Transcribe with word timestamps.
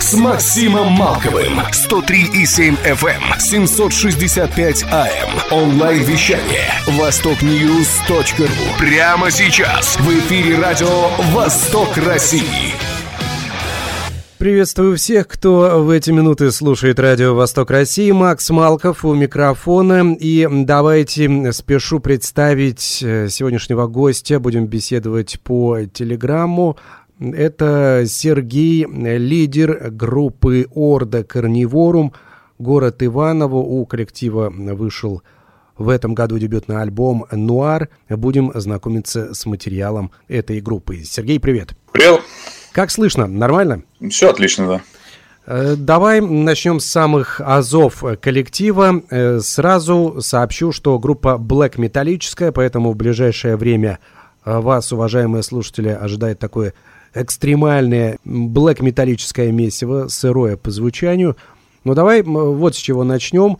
с 0.00 0.14
Максимом 0.14 0.92
Малковым. 0.92 1.60
103,7 1.60 2.76
FM, 2.84 3.38
765 3.38 4.84
AM. 4.84 5.52
Онлайн-вещание. 5.52 6.72
Востокньюз.ру. 6.86 8.78
Прямо 8.78 9.30
сейчас. 9.30 9.96
В 9.98 10.10
эфире 10.10 10.58
радио 10.58 11.08
«Восток 11.32 11.96
России». 11.98 12.74
Приветствую 14.40 14.96
всех, 14.96 15.28
кто 15.28 15.84
в 15.84 15.90
эти 15.90 16.10
минуты 16.12 16.50
слушает 16.50 16.98
радио 16.98 17.34
«Восток 17.34 17.70
России». 17.70 18.10
Макс 18.10 18.48
Малков 18.48 19.04
у 19.04 19.12
микрофона. 19.12 20.16
И 20.18 20.48
давайте 20.50 21.52
спешу 21.52 22.00
представить 22.00 23.02
э, 23.02 23.28
сегодняшнего 23.28 23.86
гостя. 23.86 24.40
Будем 24.40 24.66
беседовать 24.66 25.38
по 25.42 25.84
телеграмму. 25.84 26.78
Это 27.20 28.04
Сергей, 28.06 28.86
лидер 28.86 29.90
группы 29.90 30.66
Орда 30.74 31.22
Карниворум, 31.22 32.14
город 32.58 33.02
Иваново. 33.02 33.56
У 33.56 33.84
коллектива 33.84 34.48
вышел 34.48 35.22
в 35.76 35.90
этом 35.90 36.14
году 36.14 36.38
дебютный 36.38 36.80
альбом 36.80 37.26
«Нуар». 37.30 37.90
Будем 38.08 38.52
знакомиться 38.54 39.34
с 39.34 39.44
материалом 39.44 40.12
этой 40.28 40.62
группы. 40.62 41.04
Сергей, 41.04 41.38
привет. 41.38 41.74
Привет. 41.92 42.22
Как 42.72 42.90
слышно? 42.90 43.26
Нормально? 43.26 43.82
Все 44.08 44.30
отлично, 44.30 44.66
да. 44.66 44.80
Э, 45.44 45.74
давай 45.76 46.22
начнем 46.22 46.80
с 46.80 46.86
самых 46.86 47.42
азов 47.42 48.02
коллектива. 48.22 49.02
Э, 49.10 49.40
сразу 49.40 50.16
сообщу, 50.20 50.72
что 50.72 50.98
группа 50.98 51.36
Black 51.38 51.74
металлическая, 51.76 52.50
поэтому 52.50 52.92
в 52.92 52.96
ближайшее 52.96 53.56
время 53.56 53.98
э, 54.46 54.58
вас, 54.58 54.90
уважаемые 54.90 55.42
слушатели, 55.42 55.88
ожидает 55.88 56.38
такое 56.38 56.72
экстремальное 57.14 58.18
блэк 58.24 58.82
металлическое 58.82 59.52
месиво, 59.52 60.08
сырое 60.08 60.56
по 60.56 60.70
звучанию. 60.70 61.36
Но 61.84 61.94
давай 61.94 62.22
вот 62.22 62.74
с 62.74 62.78
чего 62.78 63.04
начнем. 63.04 63.58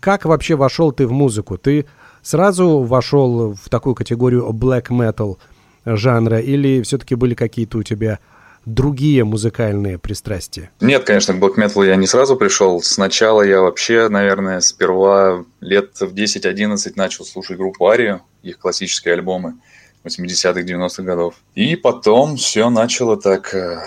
Как 0.00 0.24
вообще 0.24 0.56
вошел 0.56 0.92
ты 0.92 1.06
в 1.06 1.12
музыку? 1.12 1.58
Ты 1.58 1.86
сразу 2.22 2.80
вошел 2.80 3.54
в 3.54 3.68
такую 3.68 3.94
категорию 3.94 4.48
black 4.50 4.88
metal 4.88 5.38
жанра 5.84 6.38
или 6.38 6.82
все-таки 6.82 7.14
были 7.14 7.34
какие-то 7.34 7.78
у 7.78 7.82
тебя 7.82 8.18
другие 8.64 9.24
музыкальные 9.24 9.98
пристрастия? 9.98 10.70
Нет, 10.80 11.04
конечно, 11.04 11.34
к 11.34 11.38
black 11.38 11.56
metal 11.56 11.86
я 11.86 11.96
не 11.96 12.06
сразу 12.06 12.36
пришел. 12.36 12.80
Сначала 12.82 13.42
я 13.42 13.60
вообще, 13.60 14.08
наверное, 14.08 14.60
сперва 14.60 15.44
лет 15.60 15.96
в 16.00 16.14
10-11 16.14 16.92
начал 16.96 17.24
слушать 17.24 17.56
группу 17.56 17.88
Арию, 17.88 18.22
их 18.42 18.58
классические 18.58 19.14
альбомы. 19.14 19.54
80-х, 20.04 20.60
90-х 20.60 21.02
годов. 21.02 21.34
И 21.54 21.76
потом 21.76 22.36
все 22.36 22.70
начало 22.70 23.16
так 23.16 23.54
э, 23.54 23.82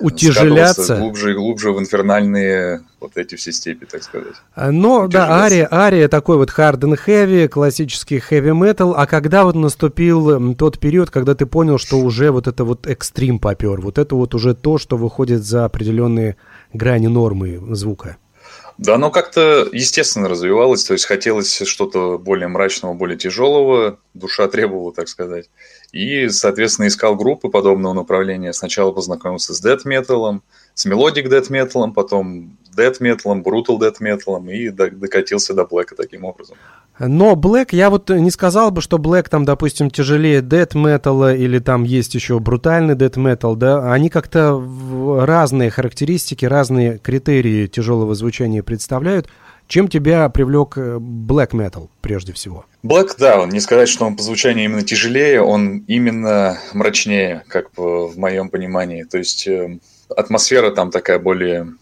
утяжеляться. 0.00 0.96
глубже 0.96 1.32
и 1.32 1.34
глубже 1.34 1.72
в 1.72 1.78
инфернальные 1.78 2.82
вот 3.00 3.16
эти 3.16 3.34
все 3.34 3.52
степи, 3.52 3.86
так 3.86 4.02
сказать. 4.02 4.34
А, 4.54 4.70
но, 4.70 5.08
да, 5.08 5.42
Ария, 5.42 5.68
Ария 5.70 6.08
такой 6.08 6.36
вот 6.36 6.50
hard 6.50 6.80
and 6.80 6.98
heavy, 7.06 7.48
классический 7.48 8.18
heavy 8.18 8.52
metal. 8.52 8.94
А 8.96 9.06
когда 9.06 9.44
вот 9.44 9.54
наступил 9.54 10.54
тот 10.54 10.78
период, 10.78 11.10
когда 11.10 11.34
ты 11.34 11.46
понял, 11.46 11.78
что 11.78 11.98
уже 11.98 12.30
вот 12.30 12.46
это 12.46 12.64
вот 12.64 12.86
экстрим 12.86 13.38
попер, 13.38 13.80
вот 13.80 13.98
это 13.98 14.14
вот 14.14 14.34
уже 14.34 14.54
то, 14.54 14.78
что 14.78 14.96
выходит 14.96 15.44
за 15.44 15.64
определенные 15.64 16.36
грани 16.72 17.06
нормы 17.06 17.60
звука? 17.74 18.16
Да, 18.78 18.94
оно 18.94 19.10
как-то 19.10 19.68
естественно 19.72 20.28
развивалось, 20.28 20.84
то 20.84 20.92
есть 20.92 21.04
хотелось 21.04 21.62
что-то 21.66 22.16
более 22.16 22.46
мрачного, 22.46 22.94
более 22.94 23.18
тяжелого, 23.18 23.98
душа 24.14 24.46
требовала, 24.46 24.92
так 24.92 25.08
сказать. 25.08 25.50
И, 25.90 26.28
соответственно, 26.28 26.86
искал 26.86 27.16
группы 27.16 27.48
подобного 27.48 27.92
направления. 27.92 28.52
Сначала 28.52 28.92
познакомился 28.92 29.52
с 29.52 29.64
death 29.64 29.84
metal, 29.84 30.40
с 30.78 30.84
melodic 30.84 31.26
death 31.26 31.50
metal, 31.50 31.92
потом 31.92 32.56
death 32.76 33.00
metal, 33.00 33.42
brutal 33.42 33.80
death 33.80 33.96
metal 34.00 34.48
и 34.48 34.70
докатился 34.70 35.52
до 35.52 35.64
блэка 35.64 35.96
таким 35.96 36.24
образом. 36.24 36.56
Но 37.00 37.34
Black, 37.34 37.70
я 37.72 37.90
вот 37.90 38.10
не 38.10 38.30
сказал 38.30 38.70
бы, 38.70 38.80
что 38.80 38.98
Black 38.98 39.28
там, 39.28 39.44
допустим, 39.44 39.90
тяжелее 39.90 40.40
Death 40.40 40.74
Metal 40.74 41.36
или 41.36 41.58
там 41.58 41.82
есть 41.82 42.14
еще 42.14 42.38
брутальный 42.38 42.94
Death 42.94 43.14
Metal, 43.14 43.56
да, 43.56 43.92
они 43.92 44.08
как-то 44.08 44.62
разные 45.24 45.70
характеристики, 45.70 46.44
разные 46.44 46.98
критерии 46.98 47.66
тяжелого 47.66 48.14
звучания 48.14 48.62
представляют. 48.62 49.28
Чем 49.66 49.88
тебя 49.88 50.28
привлек 50.28 50.78
э, 50.78 50.96
Black 50.98 51.50
Metal 51.50 51.88
прежде 52.00 52.32
всего? 52.32 52.64
Black, 52.84 53.16
да, 53.18 53.44
не 53.46 53.60
сказать, 53.60 53.88
что 53.88 54.06
он 54.06 54.16
по 54.16 54.22
звучанию 54.22 54.64
именно 54.64 54.82
тяжелее, 54.82 55.42
он 55.42 55.84
именно 55.88 56.58
мрачнее, 56.72 57.44
как 57.48 57.68
в 57.76 58.16
моем 58.16 58.48
понимании. 58.48 59.02
То 59.02 59.18
есть 59.18 59.46
э, 59.46 59.78
атмосфера 60.16 60.70
там 60.70 60.90
такая 60.90 61.18
более 61.18 61.74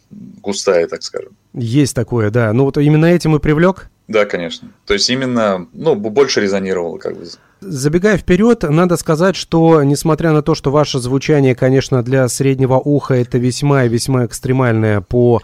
густая, 0.43 0.87
так 0.87 1.03
скажем. 1.03 1.33
Есть 1.55 1.95
такое, 1.95 2.31
да. 2.31 2.53
Ну 2.53 2.65
вот 2.65 2.79
именно 2.79 3.07
этим 3.07 3.37
и 3.37 3.39
привлек? 3.39 3.91
Да, 4.09 4.25
конечно. 4.25 4.69
То 4.87 4.95
есть 4.95 5.11
именно, 5.11 5.67
ну, 5.73 5.97
больше 5.97 6.41
резонировало 6.41 6.99
как 6.99 7.17
бы. 7.17 7.25
Забегая 7.61 8.17
вперед, 8.19 8.63
надо 8.63 8.97
сказать, 8.97 9.35
что 9.35 9.83
несмотря 9.83 10.33
на 10.33 10.43
то, 10.43 10.55
что 10.55 10.71
ваше 10.71 11.01
звучание, 11.01 11.55
конечно, 11.55 12.03
для 12.03 12.29
среднего 12.29 12.75
уха 12.75 13.15
это 13.15 13.39
весьма 13.39 13.85
и 13.85 13.89
весьма 13.89 14.27
экстремальное 14.27 15.01
по, 15.01 15.43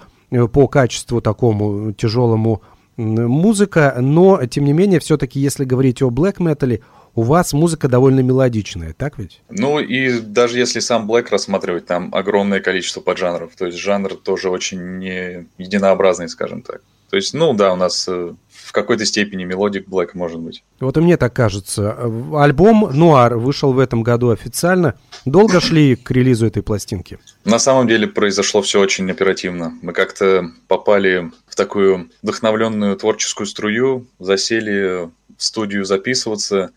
по 0.53 0.69
качеству 0.69 1.21
такому 1.21 1.93
тяжелому 1.93 2.63
музыка, 2.97 3.97
но, 3.99 4.45
тем 4.47 4.65
не 4.65 4.73
менее, 4.73 5.01
все-таки, 5.01 5.41
если 5.41 5.65
говорить 5.65 6.03
о 6.03 6.11
блэк 6.11 6.41
метале, 6.43 6.83
у 7.15 7.23
вас 7.23 7.53
музыка 7.53 7.89
довольно 7.89 8.21
мелодичная, 8.21 8.95
так 8.95 9.19
ведь? 9.19 9.43
Ну 9.51 9.79
и 9.79 10.21
даже 10.21 10.59
если 10.59 10.81
сам 10.81 11.07
Black 11.07 11.31
рассматривать, 11.31 11.87
там 11.87 12.11
огромное 12.15 12.61
количество 12.61 13.01
поджанров. 13.01 13.53
То 13.57 13.67
есть 13.67 13.79
жанр 13.79 14.15
тоже 14.15 14.49
очень 14.49 14.99
не 14.99 15.47
единообразный, 15.59 16.29
скажем 16.29 16.63
так. 16.63 16.81
То 17.13 17.17
есть, 17.17 17.35
ну 17.35 17.53
да, 17.53 17.75
у 17.75 17.77
нас 17.77 18.09
э, 18.09 18.33
в 18.49 18.73
какой-то 18.73 19.05
степени 19.05 19.45
melodic 19.45 19.87
Black 19.87 20.13
может 20.15 20.41
быть. 20.41 20.65
Вот 20.81 20.97
и 20.97 21.01
мне 21.01 21.19
так 21.19 21.35
кажется. 21.35 21.95
Альбом 22.33 22.89
«Нуар» 22.91 23.37
вышел 23.37 23.75
в 23.75 23.79
этом 23.79 24.03
году 24.03 24.31
официально. 24.31 24.95
Долго 25.27 25.61
шли 25.61 25.95
к 25.95 26.11
релизу 26.11 26.47
этой 26.47 26.63
пластинки? 26.63 27.19
На 27.45 27.59
самом 27.59 27.87
деле 27.87 28.07
произошло 28.07 28.63
все 28.63 28.81
очень 28.81 29.11
оперативно. 29.11 29.75
Мы 29.83 29.93
как-то 29.93 30.51
попали 30.69 31.31
в 31.49 31.55
такую 31.55 32.09
вдохновленную 32.23 32.97
творческую 32.97 33.47
струю, 33.47 34.07
засели 34.19 35.11
в 35.43 35.45
студию 35.45 35.85
записываться, 35.85 36.71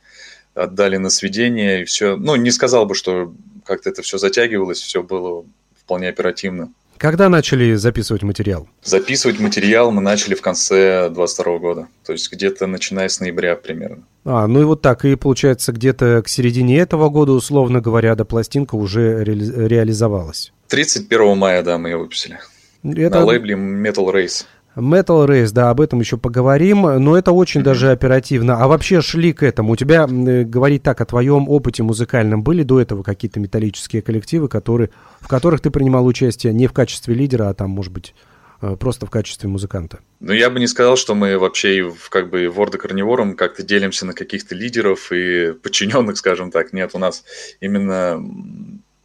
отдали 0.56 0.98
на 0.98 1.12
сведение, 1.12 1.84
и 1.84 1.86
все. 1.86 2.16
Ну, 2.18 2.36
не 2.36 2.50
сказал 2.50 2.88
бы, 2.88 2.96
что 2.96 3.32
как-то 3.64 3.92
это 3.92 4.02
все 4.02 4.18
затягивалось, 4.18 4.80
все 4.80 5.04
было 5.04 5.46
вполне 5.80 6.10
оперативно. 6.10 6.72
Когда 6.98 7.30
начали 7.30 7.76
записывать 7.76 8.24
материал? 8.24 8.68
Записывать 8.84 9.40
материал 9.40 9.92
мы 9.92 10.02
начали 10.02 10.34
в 10.34 10.42
конце 10.42 11.10
22 11.10 11.58
года, 11.60 11.88
то 12.04 12.14
есть 12.14 12.32
где-то 12.32 12.66
начиная 12.66 13.08
с 13.08 13.20
ноября 13.20 13.56
примерно. 13.56 14.04
А, 14.24 14.48
ну 14.48 14.62
и 14.62 14.64
вот 14.64 14.82
так, 14.82 15.06
и 15.06 15.16
получается 15.16 15.72
где-то 15.74 16.24
к 16.24 16.28
середине 16.28 16.80
этого 16.80 17.10
года, 17.10 17.34
условно 17.34 17.82
говоря, 17.82 18.16
до 18.16 18.26
пластинка 18.26 18.76
уже 18.76 19.24
ре- 19.24 19.68
реализовалась. 19.68 20.54
31 20.70 21.38
мая, 21.38 21.62
да, 21.62 21.78
мы 21.78 21.90
ее 21.90 21.98
выпустили. 21.98 22.40
Это... 22.84 23.20
На 23.20 23.26
лейбле 23.26 23.56
Metal 23.56 24.12
Race. 24.12 24.46
Metal 24.76 25.26
Race, 25.26 25.52
да, 25.52 25.70
об 25.70 25.80
этом 25.80 26.00
еще 26.00 26.18
поговорим, 26.18 26.82
но 26.82 27.18
это 27.18 27.32
очень 27.32 27.64
даже 27.64 27.92
оперативно. 27.92 28.62
А 28.62 28.68
вообще 28.68 29.02
шли 29.02 29.34
к 29.34 29.44
этому. 29.44 29.74
У 29.74 29.76
тебя, 29.76 30.06
э, 30.06 30.44
говорить 30.44 30.84
так, 30.84 31.00
о 31.02 31.06
твоем 31.06 31.48
опыте 31.48 31.84
музыкальном, 31.84 32.44
были 32.44 32.64
до 32.64 32.82
этого 32.82 33.04
какие-то 33.04 33.40
металлические 33.40 34.02
коллективы, 34.02 34.48
которые, 34.48 34.90
в 35.22 35.28
которых 35.28 35.62
ты 35.62 35.70
принимал 35.70 36.06
участие 36.06 36.54
не 36.54 36.68
в 36.68 36.74
качестве 36.74 37.16
лидера, 37.16 37.50
а 37.50 37.54
там, 37.54 37.70
может 37.70 37.94
быть, 37.94 38.14
э, 38.62 38.76
просто 38.78 39.06
в 39.06 39.10
качестве 39.10 39.48
музыканта? 39.50 40.00
Ну, 40.20 40.34
я 40.34 40.50
бы 40.50 40.60
не 40.60 40.68
сказал, 40.68 40.98
что 40.98 41.16
мы 41.16 41.38
вообще 41.38 41.94
как 42.10 42.30
бы 42.30 42.50
в 42.50 42.60
Ордо 42.60 42.78
Карнивором 42.78 43.36
как-то 43.36 43.64
делимся 43.64 44.06
на 44.06 44.14
каких-то 44.14 44.56
лидеров 44.56 45.12
и 45.12 45.54
подчиненных, 45.54 46.18
скажем 46.18 46.52
так. 46.52 46.74
Нет, 46.74 46.92
у 46.94 47.00
нас 47.00 47.24
именно 47.62 48.22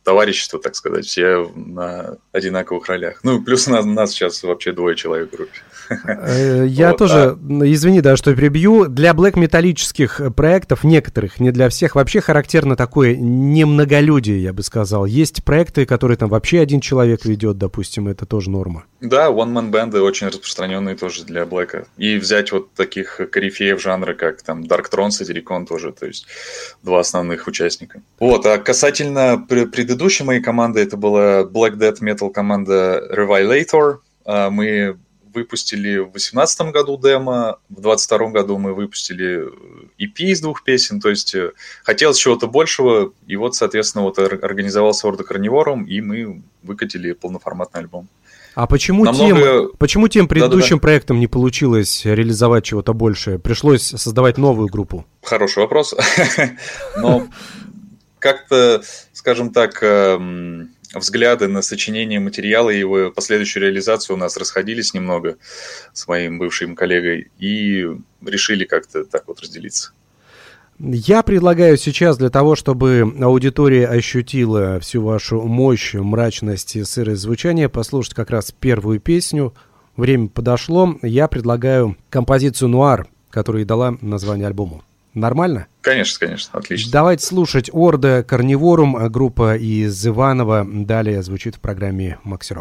товарищество, 0.04 0.58
так 0.58 0.74
сказать, 0.74 1.06
все 1.06 1.50
на 1.54 2.16
одинаковых 2.32 2.86
ролях. 2.86 3.20
Ну, 3.22 3.42
плюс 3.42 3.66
нас, 3.66 3.84
нас 3.84 4.12
сейчас 4.12 4.42
вообще 4.42 4.72
двое 4.72 4.96
человек 4.96 5.30
в 5.30 5.36
группе. 5.36 5.60
Э, 6.06 6.64
я 6.66 6.92
тоже, 6.92 7.36
извини, 7.64 8.00
да, 8.00 8.16
что 8.16 8.34
перебью. 8.34 8.86
Для 8.86 9.12
блэк 9.12 9.38
металлических 9.38 10.20
проектов, 10.36 10.84
некоторых, 10.84 11.40
не 11.40 11.50
для 11.50 11.68
всех, 11.68 11.94
вообще 11.94 12.20
характерно 12.20 12.76
такое 12.76 13.16
немноголюдие, 13.16 14.42
я 14.42 14.52
бы 14.52 14.62
сказал. 14.62 15.04
Есть 15.04 15.44
проекты, 15.44 15.86
которые 15.86 16.16
там 16.16 16.28
вообще 16.28 16.60
один 16.60 16.80
человек 16.80 17.24
ведет, 17.24 17.58
допустим, 17.58 18.08
это 18.08 18.26
тоже 18.26 18.50
норма. 18.50 18.84
Да, 19.00 19.28
one-man 19.30 19.70
бенды 19.70 20.00
очень 20.00 20.28
распространенные 20.28 20.94
тоже 20.94 21.24
для 21.24 21.46
Блэка. 21.46 21.86
И 21.96 22.16
взять 22.16 22.52
вот 22.52 22.72
таких 22.74 23.20
корифеев 23.30 23.80
жанра, 23.80 24.14
как 24.14 24.42
там 24.42 24.62
Dark 24.62 24.90
Trons 24.92 25.22
и 25.22 25.24
Террикон 25.24 25.66
тоже, 25.66 25.92
то 25.92 26.06
есть 26.06 26.26
два 26.82 27.00
основных 27.00 27.46
участника. 27.46 28.02
Вот, 28.18 28.44
а 28.46 28.58
касательно 28.58 29.38
предыдущей 29.90 30.22
моей 30.22 30.40
команды, 30.40 30.80
это 30.80 30.96
была 30.96 31.42
Black 31.42 31.76
Death 31.76 32.00
Metal 32.00 32.30
команда 32.30 33.08
Revilator. 33.12 33.98
А 34.24 34.48
мы 34.48 34.96
выпустили 35.34 35.98
в 35.98 36.12
2018 36.12 36.60
году 36.72 36.96
демо, 36.96 37.58
в 37.68 37.80
2022 37.80 38.30
году 38.30 38.58
мы 38.58 38.72
выпустили 38.72 39.48
EP 39.98 40.14
из 40.18 40.40
двух 40.40 40.62
песен, 40.62 41.00
то 41.00 41.08
есть 41.08 41.34
э, 41.34 41.52
хотелось 41.82 42.18
чего-то 42.18 42.46
большего, 42.46 43.12
и 43.26 43.36
вот, 43.36 43.54
соответственно, 43.56 44.04
вот 44.04 44.18
организовался 44.18 45.08
Ordo 45.08 45.24
Carnivorum, 45.28 45.84
и 45.86 46.00
мы 46.00 46.42
выкатили 46.62 47.12
полноформатный 47.12 47.80
альбом. 47.80 48.08
А 48.54 48.66
почему, 48.66 49.04
Намного... 49.04 49.40
тем, 49.40 49.70
почему 49.78 50.08
тем 50.08 50.28
предыдущим 50.28 50.76
Да-да-да. 50.76 50.82
проектом 50.82 51.20
не 51.20 51.26
получилось 51.26 52.04
реализовать 52.04 52.64
чего-то 52.64 52.92
большее? 52.92 53.38
Пришлось 53.38 53.82
создавать 53.82 54.38
новую 54.38 54.68
группу? 54.68 55.04
Хороший 55.22 55.60
вопрос. 55.60 55.94
Но 56.96 57.28
как-то, 58.20 58.82
скажем 59.20 59.52
так, 59.52 59.82
эм, 59.82 60.70
взгляды 60.94 61.46
на 61.46 61.60
сочинение 61.60 62.20
материала 62.20 62.70
и 62.70 62.78
его 62.78 63.10
последующую 63.10 63.62
реализацию 63.62 64.16
у 64.16 64.18
нас 64.18 64.38
расходились 64.38 64.94
немного 64.94 65.36
с 65.92 66.08
моим 66.08 66.38
бывшим 66.38 66.74
коллегой 66.74 67.30
и 67.38 67.86
решили 68.24 68.64
как-то 68.64 69.04
так 69.04 69.28
вот 69.28 69.40
разделиться. 69.40 69.92
Я 70.78 71.22
предлагаю 71.22 71.76
сейчас 71.76 72.16
для 72.16 72.30
того, 72.30 72.56
чтобы 72.56 73.14
аудитория 73.20 73.86
ощутила 73.86 74.80
всю 74.80 75.02
вашу 75.02 75.42
мощь, 75.42 75.92
мрачность 75.92 76.76
и 76.76 76.84
сырость 76.84 77.20
звучания, 77.20 77.68
послушать 77.68 78.14
как 78.14 78.30
раз 78.30 78.52
первую 78.58 79.00
песню. 79.00 79.52
Время 79.98 80.28
подошло. 80.28 80.96
Я 81.02 81.28
предлагаю 81.28 81.98
композицию 82.08 82.70
«Нуар», 82.70 83.06
которая 83.28 83.64
и 83.64 83.66
дала 83.66 83.98
название 84.00 84.46
альбому. 84.46 84.82
Нормально? 85.14 85.66
Конечно, 85.80 86.26
конечно, 86.26 86.58
отлично. 86.58 86.92
Давайте 86.92 87.26
слушать 87.26 87.70
Орда 87.72 88.22
Карниворум, 88.22 89.08
группа 89.08 89.56
из 89.56 90.06
Иванова. 90.06 90.66
Далее 90.68 91.22
звучит 91.22 91.56
в 91.56 91.60
программе 91.60 92.18
Макси 92.22 92.52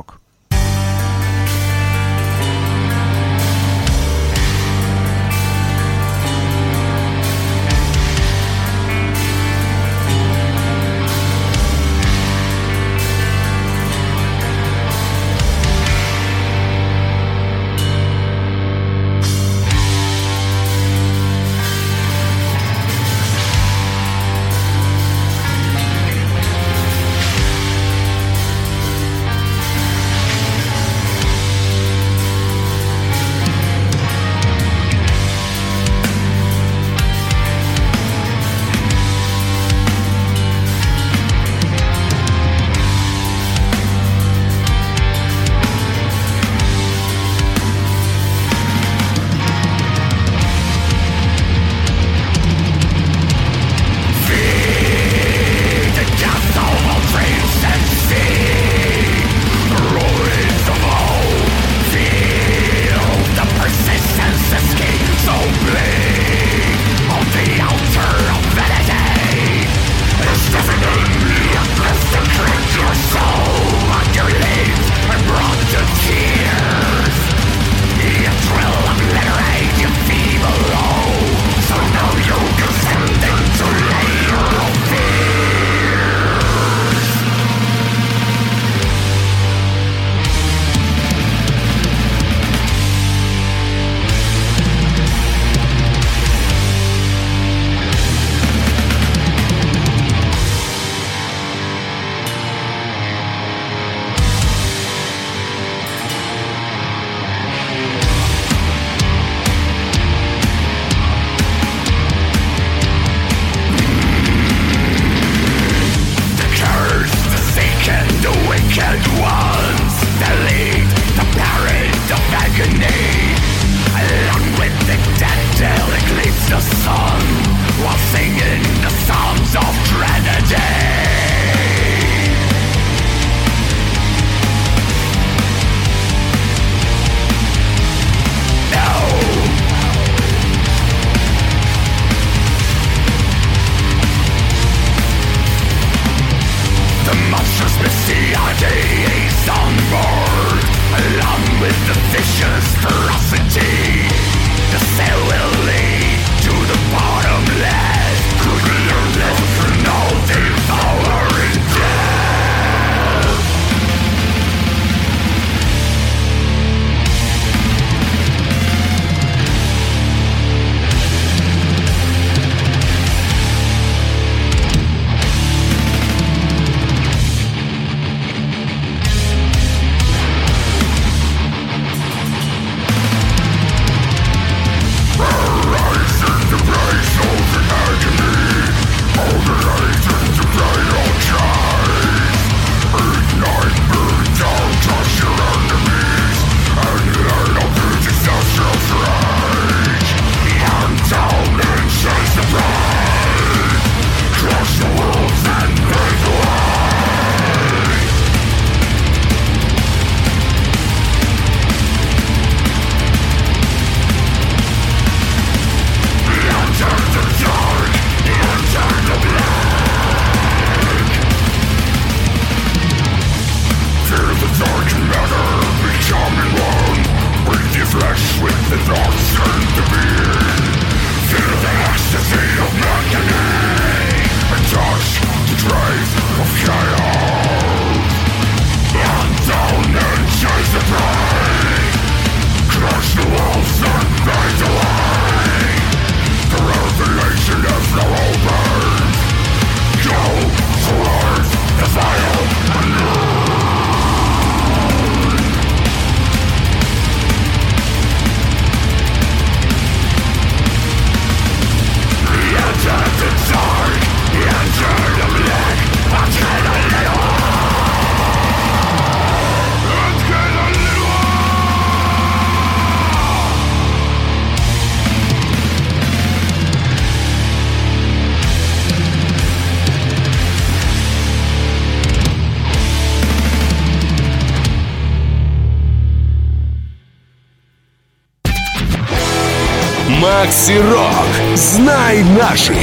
Рок. 290.60 290.68
Макси 290.68 290.78
Рок. 290.92 291.56
Знай 291.56 292.24
наших. 292.38 292.76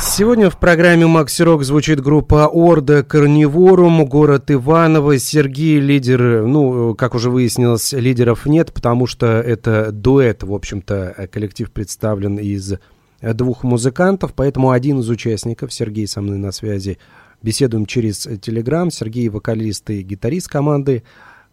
Сегодня 0.00 0.48
в 0.48 0.58
программе 0.58 1.06
«Макси 1.06 1.42
Рок» 1.42 1.64
звучит 1.64 2.00
группа 2.00 2.48
«Орда 2.50 3.02
Карниворум», 3.02 4.06
город 4.06 4.50
Иваново. 4.50 5.18
Сергей 5.18 5.78
лидер, 5.80 6.46
ну, 6.46 6.94
как 6.94 7.14
уже 7.14 7.30
выяснилось, 7.30 7.92
лидеров 7.92 8.46
нет, 8.46 8.72
потому 8.72 9.06
что 9.06 9.26
это 9.26 9.92
дуэт, 9.92 10.42
в 10.42 10.52
общем-то, 10.54 11.28
коллектив 11.30 11.70
представлен 11.70 12.38
из 12.38 12.74
двух 13.20 13.62
музыкантов, 13.62 14.32
поэтому 14.34 14.70
один 14.70 15.00
из 15.00 15.10
участников, 15.10 15.74
Сергей 15.74 16.08
со 16.08 16.22
мной 16.22 16.38
на 16.38 16.52
связи, 16.52 16.98
беседуем 17.42 17.84
через 17.84 18.26
Телеграм. 18.40 18.90
Сергей 18.90 19.28
вокалист 19.28 19.90
и 19.90 20.02
гитарист 20.02 20.48
команды. 20.48 21.02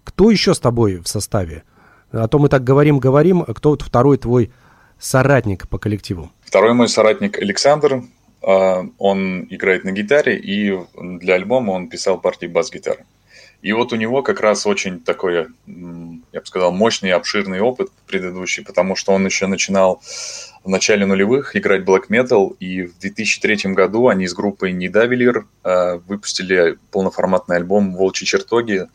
Кто 0.06 0.32
еще 0.32 0.54
с 0.54 0.60
тобой 0.60 1.02
в 1.04 1.10
составе? 1.10 1.64
А 2.16 2.28
то 2.28 2.40
мы 2.40 2.50
так 2.50 2.64
говорим-говорим, 2.64 3.44
кто 3.44 3.72
вот 3.72 3.82
второй 3.82 4.18
твой 4.18 4.52
соратник 5.00 5.68
по 5.68 5.78
коллективу? 5.78 6.32
Второй 6.44 6.74
мой 6.74 6.88
соратник 6.88 7.38
Александр. 7.38 8.04
А, 8.42 8.86
он 8.98 9.48
играет 9.50 9.84
на 9.84 9.92
гитаре, 9.92 10.38
и 10.38 10.80
для 10.96 11.36
альбома 11.36 11.72
он 11.72 11.90
писал 11.90 12.20
партии 12.20 12.46
бас-гитары. 12.46 13.06
И 13.62 13.74
вот 13.74 13.94
у 13.94 13.96
него 13.96 14.22
как 14.22 14.42
раз 14.42 14.68
очень 14.68 15.00
такой, 15.00 15.48
я 15.66 16.40
бы 16.40 16.46
сказал, 16.46 16.72
мощный 16.72 17.10
и 17.10 17.14
обширный 17.14 17.62
опыт 17.62 17.90
предыдущий, 18.06 18.64
потому 18.64 18.96
что 18.96 19.12
он 19.14 19.26
еще 19.26 19.48
начинал 19.48 20.02
в 20.64 20.70
начале 20.70 21.08
нулевых 21.08 21.56
играть 21.56 21.82
black 21.82 22.04
metal, 22.10 22.56
и 22.60 22.84
в 22.84 23.00
2003 23.00 23.74
году 23.74 24.08
они 24.08 24.28
с 24.28 24.36
группой 24.36 24.72
Нидавелир 24.72 25.48
выпустили 25.64 26.78
полноформатный 26.92 27.56
альбом 27.56 27.96
«Волчьи 27.96 28.28
чертоги» 28.28 28.88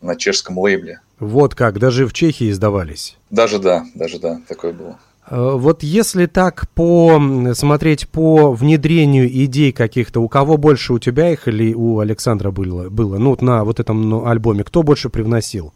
на 0.00 0.14
чешском 0.14 0.56
лейбле. 0.56 1.00
Вот 1.22 1.54
как, 1.54 1.78
даже 1.78 2.08
в 2.08 2.12
Чехии 2.12 2.50
издавались? 2.50 3.16
Даже 3.30 3.60
да, 3.60 3.86
даже 3.94 4.18
да, 4.18 4.40
такое 4.48 4.72
было. 4.72 4.98
Э, 5.30 5.52
вот 5.54 5.84
если 5.84 6.26
так 6.26 6.68
по 6.70 7.22
смотреть 7.54 8.08
по 8.08 8.50
внедрению 8.50 9.28
идей 9.28 9.70
каких-то, 9.70 10.20
у 10.20 10.28
кого 10.28 10.56
больше, 10.56 10.92
у 10.92 10.98
тебя 10.98 11.30
их 11.30 11.46
или 11.46 11.74
у 11.74 12.00
Александра 12.00 12.50
было? 12.50 12.90
было? 12.90 13.18
Ну, 13.18 13.30
вот 13.30 13.40
на 13.40 13.62
вот 13.62 13.78
этом 13.78 14.08
ну, 14.08 14.26
альбоме, 14.26 14.64
кто 14.64 14.82
больше 14.82 15.10
привносил? 15.10 15.72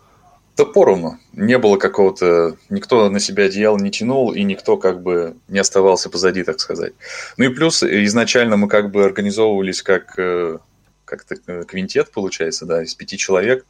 Да 0.57 0.65
поровну. 0.65 1.17
Не 1.33 1.59
было 1.59 1.76
какого-то... 1.76 2.57
Никто 2.69 3.09
на 3.09 3.21
себя 3.21 3.45
одеяло 3.45 3.79
не 3.79 3.93
тянул, 3.93 4.33
и 4.33 4.43
никто 4.43 4.76
как 4.76 5.00
бы 5.00 5.37
не 5.47 5.61
оставался 5.61 6.11
позади, 6.11 6.43
так 6.43 6.59
сказать. 6.59 6.95
Ну 7.37 7.45
и 7.45 7.49
плюс 7.50 7.85
изначально 7.85 8.57
мы 8.57 8.67
как 8.67 8.91
бы 8.91 9.05
организовывались 9.05 9.81
как, 9.83 10.19
э, 10.19 10.59
как-то 11.05 11.37
э, 11.47 11.62
квинтет, 11.69 12.11
получается, 12.11 12.67
да, 12.67 12.83
из 12.83 12.97
пяти 12.97 13.17
человек. 13.17 13.65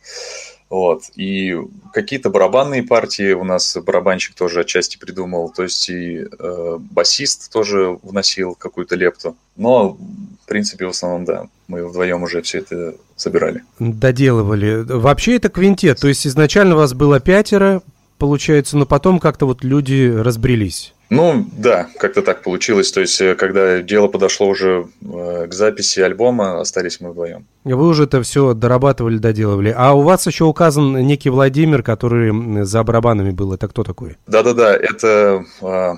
Вот. 0.68 1.04
И 1.14 1.56
какие-то 1.92 2.30
барабанные 2.30 2.82
партии 2.82 3.32
у 3.32 3.44
нас 3.44 3.76
барабанщик 3.76 4.35
тоже 4.35 4.61
отчасти 4.61 4.99
придумал, 4.99 5.50
то 5.50 5.62
есть 5.62 5.88
и 5.88 6.26
э, 6.26 6.78
басист 6.78 7.52
тоже 7.52 7.99
вносил 8.02 8.54
какую-то 8.54 8.96
лепту. 8.96 9.37
Но, 9.56 9.90
в 9.90 10.46
принципе, 10.46 10.87
в 10.87 10.90
основном, 10.90 11.25
да, 11.25 11.46
мы 11.68 11.87
вдвоем 11.87 12.23
уже 12.25 12.42
все 12.42 12.58
это 12.58 12.94
собирали. 13.14 13.62
Доделывали. 13.78 14.85
Вообще 14.87 15.37
это 15.37 15.49
квинтет, 15.49 16.00
то 16.00 16.08
есть 16.08 16.26
изначально 16.26 16.75
вас 16.75 16.94
было 16.94 17.20
пятеро, 17.20 17.82
получается, 18.18 18.76
но 18.76 18.87
потом 18.87 19.18
как-то 19.18 19.46
вот 19.46 19.64
люди 19.64 20.11
разбрелись. 20.11 20.94
Ну, 21.08 21.46
да, 21.56 21.87
как-то 21.99 22.23
так 22.23 22.42
получилось. 22.42 22.90
То 22.90 23.00
есть, 23.00 23.20
э, 23.20 23.37
когда 23.37 23.80
дело 23.80 24.08
подошло 24.08 24.49
уже 24.49 24.88
э, 25.02 25.46
к 25.49 25.54
записи 25.54 26.00
альбома, 26.00 26.61
остались 26.61 27.00
мы 27.00 27.12
вдвоем. 27.12 27.46
Вы 27.64 27.87
уже 27.87 28.04
это 28.04 28.23
все 28.23 28.54
дорабатывали, 28.54 29.18
доделывали. 29.18 29.73
А 29.76 29.92
у 29.92 30.02
вас 30.02 30.26
еще 30.26 30.44
указан 30.44 30.96
некий 31.06 31.30
Владимир, 31.30 31.85
который 31.85 32.64
за 32.64 32.82
барабанами 32.82 33.30
был. 33.30 33.52
Это 33.52 33.68
кто 33.68 33.85
такой? 33.85 34.16
Да-да-да, 34.26 34.75
это 34.75 35.44
а, 35.62 35.94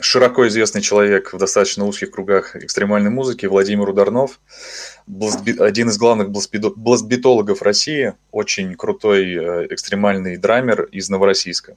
широко 0.00 0.46
известный 0.46 0.80
человек 0.80 1.32
в 1.32 1.38
достаточно 1.38 1.84
узких 1.84 2.10
кругах 2.10 2.54
экстремальной 2.54 3.10
музыки, 3.10 3.46
Владимир 3.46 3.88
Ударнов, 3.88 4.40
один 5.08 5.88
из 5.88 5.98
главных 5.98 6.30
бластбитологов 6.30 7.62
России, 7.62 8.14
очень 8.30 8.74
крутой 8.76 9.34
э, 9.34 9.66
экстремальный 9.70 10.36
драмер 10.36 10.84
из 10.84 11.08
Новороссийска. 11.08 11.76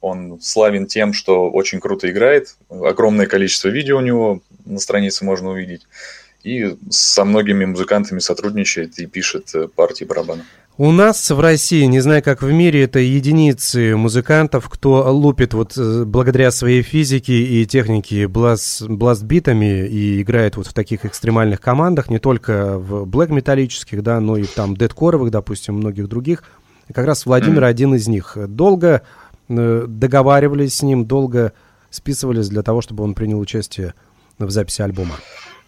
Он 0.00 0.40
славен 0.40 0.86
тем, 0.86 1.12
что 1.12 1.50
очень 1.50 1.80
круто 1.80 2.10
играет. 2.10 2.56
Огромное 2.68 3.26
количество 3.26 3.68
видео 3.68 3.98
у 3.98 4.02
него 4.02 4.42
на 4.64 4.78
странице 4.78 5.24
можно 5.24 5.50
увидеть. 5.50 5.86
И 6.44 6.76
со 6.90 7.24
многими 7.24 7.64
музыкантами 7.64 8.18
сотрудничает 8.18 8.98
и 8.98 9.06
пишет 9.06 9.54
э, 9.54 9.68
партии 9.68 10.04
барабана. 10.04 10.44
У 10.76 10.90
нас 10.90 11.30
в 11.30 11.40
России, 11.40 11.84
не 11.84 12.00
знаю, 12.00 12.22
как 12.22 12.42
в 12.42 12.50
мире, 12.50 12.82
это 12.82 12.98
единицы 12.98 13.96
музыкантов, 13.96 14.68
кто 14.68 15.10
лупит 15.12 15.54
вот 15.54 15.76
э, 15.76 16.04
благодаря 16.04 16.50
своей 16.50 16.82
физике 16.82 17.32
и 17.32 17.64
технике 17.64 18.28
бласт, 18.28 18.82
бластбитами 18.82 19.86
и 19.86 20.20
играет 20.20 20.56
вот 20.56 20.66
в 20.66 20.72
таких 20.72 21.04
экстремальных 21.04 21.60
командах, 21.60 22.10
не 22.10 22.18
только 22.18 22.78
в 22.78 23.06
блэк 23.06 23.30
металлических, 23.30 24.02
да, 24.02 24.20
но 24.20 24.36
и 24.36 24.44
там 24.44 24.76
дедкоровых, 24.76 25.30
допустим, 25.30 25.74
многих 25.74 26.08
других. 26.08 26.44
И 26.88 26.92
как 26.92 27.06
раз 27.06 27.24
Владимир 27.24 27.62
mm-hmm. 27.62 27.68
один 27.68 27.94
из 27.94 28.08
них. 28.08 28.36
Долго 28.36 29.02
Э, 29.48 29.84
договаривались 29.86 30.76
с 30.76 30.82
ним, 30.82 31.04
долго 31.04 31.52
списывались 31.90 32.48
для 32.48 32.62
того, 32.62 32.80
чтобы 32.80 33.04
он 33.04 33.14
принял 33.14 33.38
участие 33.38 33.94
в 34.38 34.50
записи 34.50 34.82
альбома? 34.82 35.16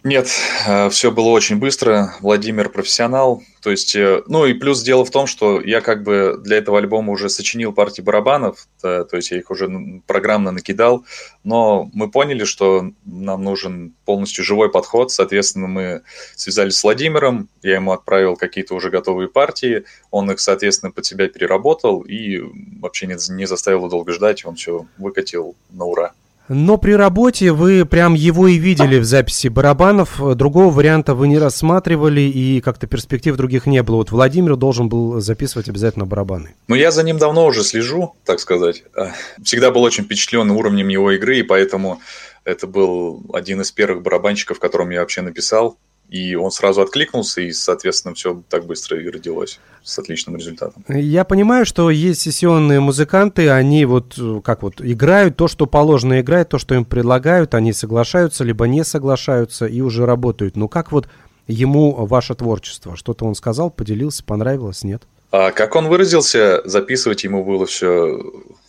Нет, 0.07 0.29
э, 0.65 0.89
все 0.89 1.11
было 1.11 1.27
очень 1.27 1.57
быстро. 1.57 2.15
Владимир 2.21 2.69
профессионал. 2.69 3.43
То 3.61 3.71
есть, 3.71 3.93
э, 3.93 4.23
ну 4.27 4.45
и 4.45 4.53
плюс 4.53 4.81
дело 4.81 5.03
в 5.03 5.11
том, 5.11 5.27
что 5.27 5.59
я 5.59 5.81
как 5.81 6.03
бы 6.03 6.39
для 6.41 6.59
этого 6.59 6.77
альбома 6.77 7.11
уже 7.11 7.27
сочинил 7.27 7.73
партии 7.73 8.01
барабанов, 8.01 8.69
то, 8.81 9.05
есть 9.11 9.31
я 9.31 9.37
их 9.37 9.51
уже 9.51 9.69
программно 10.07 10.51
накидал, 10.51 11.03
но 11.43 11.89
мы 11.93 12.09
поняли, 12.09 12.45
что 12.45 12.89
нам 13.03 13.43
нужен 13.43 13.95
полностью 14.05 14.45
живой 14.45 14.71
подход, 14.71 15.11
соответственно, 15.11 15.67
мы 15.67 16.03
связались 16.37 16.77
с 16.77 16.83
Владимиром, 16.85 17.49
я 17.61 17.75
ему 17.75 17.91
отправил 17.91 18.37
какие-то 18.37 18.75
уже 18.75 18.89
готовые 18.89 19.27
партии, 19.27 19.83
он 20.09 20.31
их, 20.31 20.39
соответственно, 20.39 20.93
под 20.93 21.05
себя 21.05 21.27
переработал 21.27 21.99
и 21.99 22.39
вообще 22.79 23.07
не, 23.07 23.17
не 23.33 23.45
заставил 23.45 23.89
долго 23.89 24.13
ждать, 24.13 24.45
он 24.45 24.55
все 24.55 24.85
выкатил 24.97 25.57
на 25.69 25.83
ура. 25.83 26.13
Но 26.49 26.77
при 26.77 26.93
работе 26.93 27.51
вы 27.51 27.85
прям 27.85 28.13
его 28.13 28.47
и 28.47 28.57
видели 28.57 28.99
в 28.99 29.05
записи 29.05 29.47
барабанов. 29.47 30.19
Другого 30.35 30.71
варианта 30.71 31.13
вы 31.13 31.27
не 31.27 31.37
рассматривали, 31.37 32.21
и 32.21 32.61
как-то 32.61 32.87
перспектив 32.87 33.35
других 33.35 33.65
не 33.65 33.83
было. 33.83 33.97
Вот 33.97 34.11
Владимир 34.11 34.55
должен 34.55 34.87
был 34.87 35.19
записывать 35.19 35.67
обязательно 35.69 36.05
барабаны. 36.05 36.55
Ну, 36.67 36.75
я 36.75 36.91
за 36.91 37.03
ним 37.03 37.17
давно 37.17 37.45
уже 37.45 37.63
слежу, 37.63 38.15
так 38.23 38.39
сказать. 38.39 38.83
А, 38.95 39.11
всегда 39.43 39.71
был 39.71 39.83
очень 39.83 40.05
впечатлен 40.05 40.49
уровнем 40.51 40.87
его 40.87 41.11
игры, 41.11 41.39
и 41.39 41.43
поэтому 41.43 41.99
это 42.45 42.65
был 42.65 43.23
один 43.33 43.61
из 43.61 43.71
первых 43.71 44.03
барабанщиков, 44.03 44.59
которым 44.59 44.89
я 44.91 45.01
вообще 45.01 45.21
написал. 45.21 45.77
И 46.09 46.35
он 46.35 46.51
сразу 46.51 46.81
откликнулся, 46.81 47.41
и, 47.41 47.51
соответственно, 47.51 48.15
все 48.15 48.41
так 48.49 48.65
быстро 48.65 48.99
и 48.99 49.09
родилось 49.09 49.59
с 49.83 49.99
отличным 49.99 50.37
результатом. 50.37 50.85
Я 50.87 51.25
понимаю, 51.25 51.65
что 51.65 51.89
есть 51.89 52.21
сессионные 52.21 52.79
музыканты, 52.79 53.49
они 53.49 53.85
вот 53.85 54.17
как 54.43 54.63
вот 54.63 54.79
играют 54.79 55.35
то, 55.35 55.47
что 55.47 55.65
положено 55.65 56.21
играть, 56.21 56.49
то, 56.49 56.59
что 56.59 56.75
им 56.75 56.85
предлагают, 56.85 57.53
они 57.53 57.73
соглашаются, 57.73 58.43
либо 58.43 58.67
не 58.67 58.85
соглашаются 58.85 59.65
и 59.65 59.81
уже 59.81 60.05
работают. 60.05 60.55
Но 60.55 60.69
как 60.69 60.93
вот 60.93 61.09
ему 61.47 61.93
ваше 62.05 62.35
творчество? 62.35 62.95
Что-то 62.95 63.25
он 63.25 63.35
сказал, 63.35 63.69
поделился, 63.69 64.23
понравилось, 64.23 64.83
нет? 64.83 65.03
А 65.31 65.51
как 65.51 65.75
он 65.75 65.89
выразился, 65.89 66.61
записывать 66.63 67.25
ему 67.25 67.43
было 67.43 67.65
все 67.65 68.17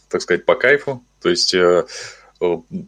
так 0.08 0.22
сказать, 0.22 0.44
по 0.44 0.54
кайфу. 0.54 1.02
То 1.20 1.28
есть 1.28 1.54
э, 1.54 1.86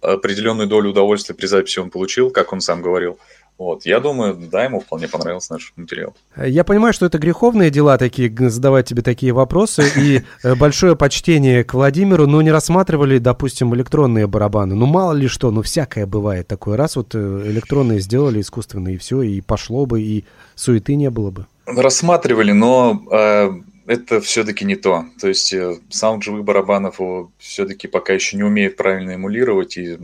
определенную 0.03 0.69
долю 0.69 0.91
удовольствия 0.91 1.35
при 1.35 1.47
записи 1.47 1.79
он 1.79 1.91
получил, 1.91 2.31
как 2.31 2.53
он 2.53 2.61
сам 2.61 2.83
говорил. 2.83 3.19
Вот, 3.61 3.85
я 3.85 4.01
думаю, 4.01 4.39
да, 4.51 4.65
ему 4.65 4.81
вполне 4.81 5.07
понравился 5.07 5.53
наш 5.53 5.75
материал. 5.77 6.15
Я 6.35 6.65
понимаю, 6.65 6.95
что 6.95 7.05
это 7.05 7.19
греховные 7.19 7.69
дела 7.69 7.99
такие, 7.99 8.35
задавать 8.49 8.89
тебе 8.89 9.03
такие 9.03 9.35
вопросы, 9.35 9.85
и 9.99 10.23
э, 10.43 10.55
большое 10.55 10.97
почтение 10.97 11.63
к 11.63 11.75
Владимиру, 11.75 12.27
но 12.27 12.41
не 12.41 12.51
рассматривали, 12.51 13.19
допустим, 13.19 13.75
электронные 13.75 14.27
барабаны. 14.27 14.75
Ну, 14.75 14.87
мало 14.87 15.13
ли 15.13 15.29
что, 15.29 15.51
ну, 15.51 15.61
всякое 15.61 16.07
бывает 16.07 16.49
такое. 16.49 16.79
Раз 16.79 16.97
вот 16.97 17.15
э, 17.15 17.19
электронные 17.19 18.01
сделали 18.01 18.41
искусственные, 18.41 18.95
и 18.95 18.99
все, 18.99 19.21
и 19.21 19.43
пошло 19.43 19.85
бы, 19.85 20.01
и 20.01 20.25
суеты 20.55 20.95
не 20.95 21.11
было 21.11 21.31
бы. 21.31 21.47
Рассматривали, 21.67 22.53
но 22.53 23.03
э, 23.13 23.51
это 23.85 24.23
все-таки 24.23 24.65
не 24.65 24.77
то. 24.77 25.05
То 25.21 25.29
есть 25.29 25.53
э, 25.53 25.77
саунд 25.91 26.25
живых 26.25 26.45
барабанов 26.45 26.99
все-таки 27.37 27.89
пока 27.89 28.15
еще 28.15 28.39
не 28.39 28.43
умеет 28.43 28.77
правильно 28.77 29.17
эмулировать, 29.17 29.77
и, 29.77 29.99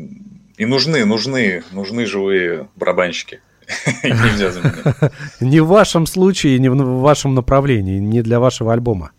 и 0.59 0.67
нужны, 0.67 1.07
нужны, 1.07 1.65
нужны 1.73 2.05
живые 2.05 2.69
барабанщики. 2.77 3.41
нельзя 4.03 4.51
заменять. 4.51 5.13
Не 5.41 5.61
в 5.61 5.69
вашем 5.69 6.07
случае, 6.07 6.59
не 6.59 6.69
в 6.69 7.01
вашем 7.01 7.35
направлении, 7.35 7.99
не 7.99 8.23
для 8.23 8.41
вашего 8.41 8.73
альбома. 8.73 9.11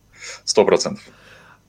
Сто 0.44 0.66
процентов. 0.66 1.04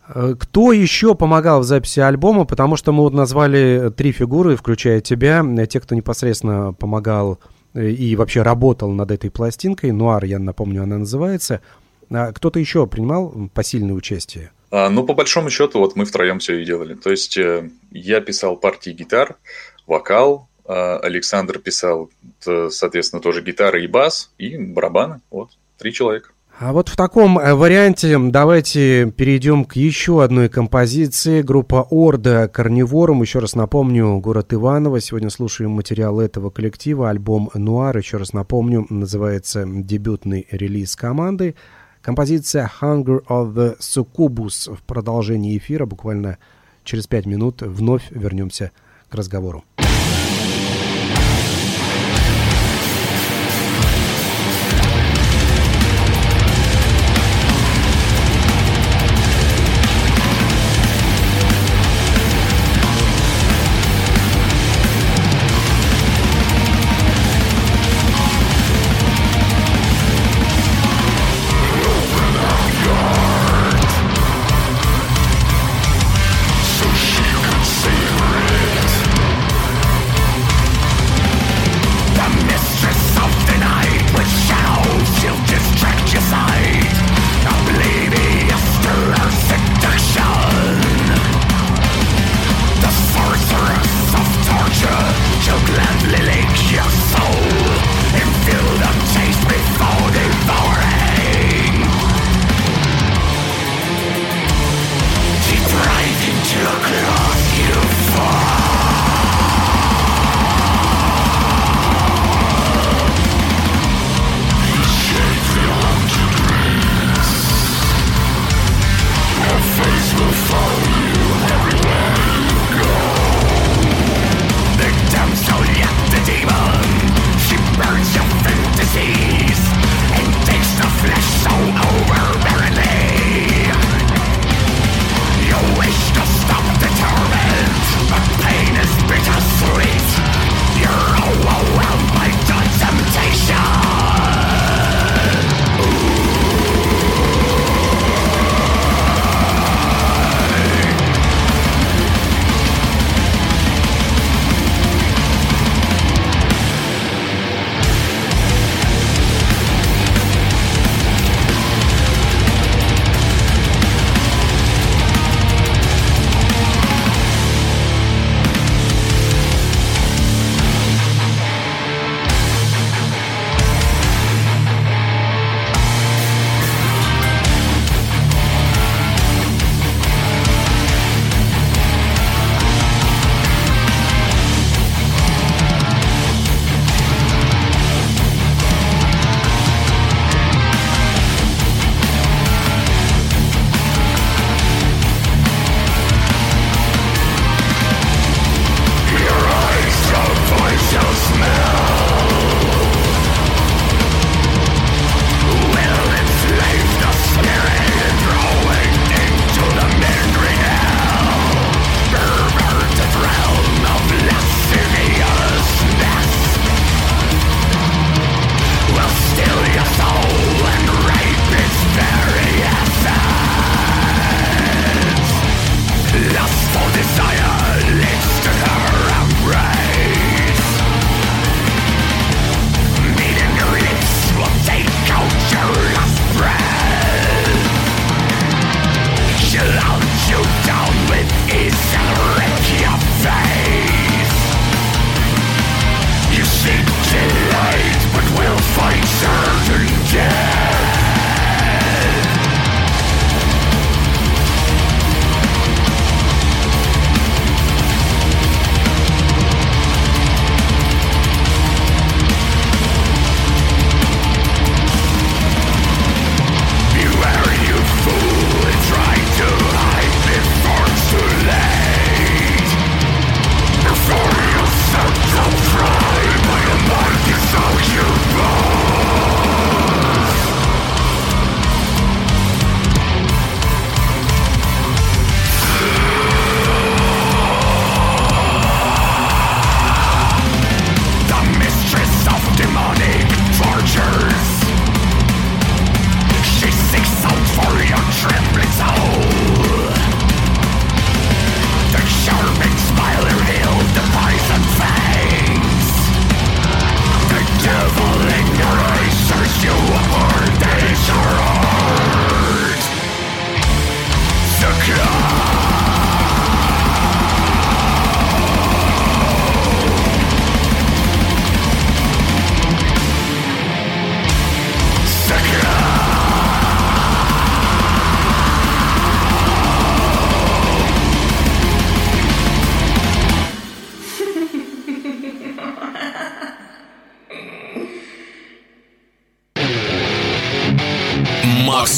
Э, 0.08 0.34
кто 0.38 0.72
еще 0.72 1.14
помогал 1.14 1.60
в 1.60 1.64
записи 1.64 2.00
альбома? 2.00 2.44
Потому 2.44 2.76
что 2.76 2.92
мы 2.92 3.02
вот 3.02 3.12
назвали 3.12 3.92
три 3.96 4.12
фигуры, 4.12 4.56
включая 4.56 5.00
тебя, 5.00 5.44
э, 5.44 5.66
те, 5.66 5.80
кто 5.80 5.94
непосредственно 5.94 6.72
помогал 6.72 7.38
э, 7.74 7.90
и 7.90 8.16
вообще 8.16 8.42
работал 8.42 8.90
над 8.90 9.10
этой 9.10 9.30
пластинкой. 9.30 9.92
Нуар, 9.92 10.24
я 10.24 10.38
напомню, 10.38 10.82
она 10.82 10.98
называется. 10.98 11.60
А 12.10 12.32
кто-то 12.32 12.58
еще 12.58 12.86
принимал 12.86 13.50
посильное 13.52 13.94
участие? 13.94 14.50
А, 14.70 14.88
ну, 14.88 15.04
по 15.04 15.14
большому 15.14 15.50
счету, 15.50 15.78
вот 15.78 15.94
мы 15.94 16.04
втроем 16.04 16.38
все 16.38 16.60
и 16.60 16.64
делали. 16.64 16.94
То 16.94 17.10
есть 17.10 17.38
я 17.90 18.20
писал 18.20 18.56
партии 18.56 18.90
гитар, 18.90 19.36
вокал, 19.86 20.48
Александр 20.68 21.58
писал, 21.58 22.10
соответственно, 22.40 23.22
тоже 23.22 23.42
гитары 23.42 23.84
и 23.84 23.86
бас, 23.86 24.32
и 24.38 24.56
барабаны. 24.56 25.20
Вот, 25.30 25.50
три 25.78 25.92
человека. 25.92 26.30
А 26.60 26.72
вот 26.72 26.88
в 26.88 26.96
таком 26.96 27.38
э, 27.38 27.54
варианте 27.54 28.18
давайте 28.18 29.12
перейдем 29.12 29.64
к 29.64 29.76
еще 29.76 30.24
одной 30.24 30.48
композиции. 30.48 31.40
Группа 31.40 31.86
Орда 31.88 32.48
Карниворум. 32.48 33.22
Еще 33.22 33.38
раз 33.38 33.54
напомню, 33.54 34.18
город 34.18 34.52
Иваново. 34.52 35.00
Сегодня 35.00 35.30
слушаем 35.30 35.70
материал 35.70 36.18
этого 36.18 36.50
коллектива. 36.50 37.10
Альбом 37.10 37.48
Нуар, 37.54 37.96
еще 37.96 38.16
раз 38.16 38.32
напомню, 38.32 38.86
называется 38.90 39.64
дебютный 39.68 40.48
релиз 40.50 40.96
команды. 40.96 41.54
Композиция 42.02 42.68
Hunger 42.80 43.24
of 43.28 43.54
the 43.54 43.78
Succubus 43.78 44.74
в 44.74 44.82
продолжении 44.82 45.56
эфира. 45.56 45.86
Буквально 45.86 46.38
через 46.82 47.06
пять 47.06 47.26
минут 47.26 47.62
вновь 47.62 48.10
вернемся 48.10 48.72
к 49.08 49.14
разговору. 49.14 49.62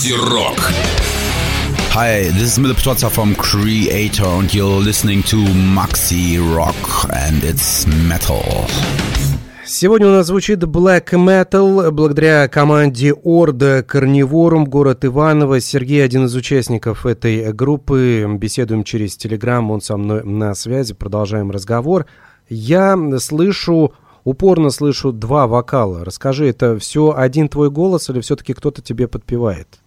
Макси 0.00 0.14
Рок. 0.14 0.56
Hi, 1.92 2.30
this 2.30 2.44
is 2.44 2.58
Mille 2.58 2.74
Piazza 2.74 3.10
from 3.10 3.34
Creator 3.34 4.24
and 4.24 4.54
you're 4.54 4.80
listening 4.80 5.22
to 5.24 5.36
Maxi 5.76 6.38
Rock 6.56 7.04
and 7.12 7.44
it's 7.44 7.86
metal. 8.08 8.66
Сегодня 9.66 10.08
у 10.08 10.12
нас 10.12 10.28
звучит 10.28 10.64
Black 10.64 11.10
Metal 11.12 11.90
благодаря 11.90 12.48
команде 12.48 13.12
Орда 13.12 13.82
Карниворум, 13.82 14.64
город 14.64 15.04
Иваново. 15.04 15.60
Сергей 15.60 16.02
один 16.02 16.24
из 16.24 16.34
участников 16.34 17.04
этой 17.04 17.52
группы. 17.52 18.24
Беседуем 18.38 18.84
через 18.84 19.18
Телеграм, 19.18 19.70
он 19.70 19.82
со 19.82 19.98
мной 19.98 20.24
на 20.24 20.54
связи, 20.54 20.94
продолжаем 20.94 21.50
разговор. 21.50 22.06
Я 22.48 22.96
слышу, 23.18 23.92
упорно 24.24 24.70
слышу 24.70 25.12
два 25.12 25.46
вокала. 25.46 26.06
Расскажи, 26.06 26.48
это 26.48 26.78
все 26.78 27.12
один 27.14 27.50
твой 27.50 27.68
голос 27.68 28.08
или 28.08 28.20
все-таки 28.20 28.54
кто-то 28.54 28.80
тебе 28.80 29.06
подпевает? 29.06 29.79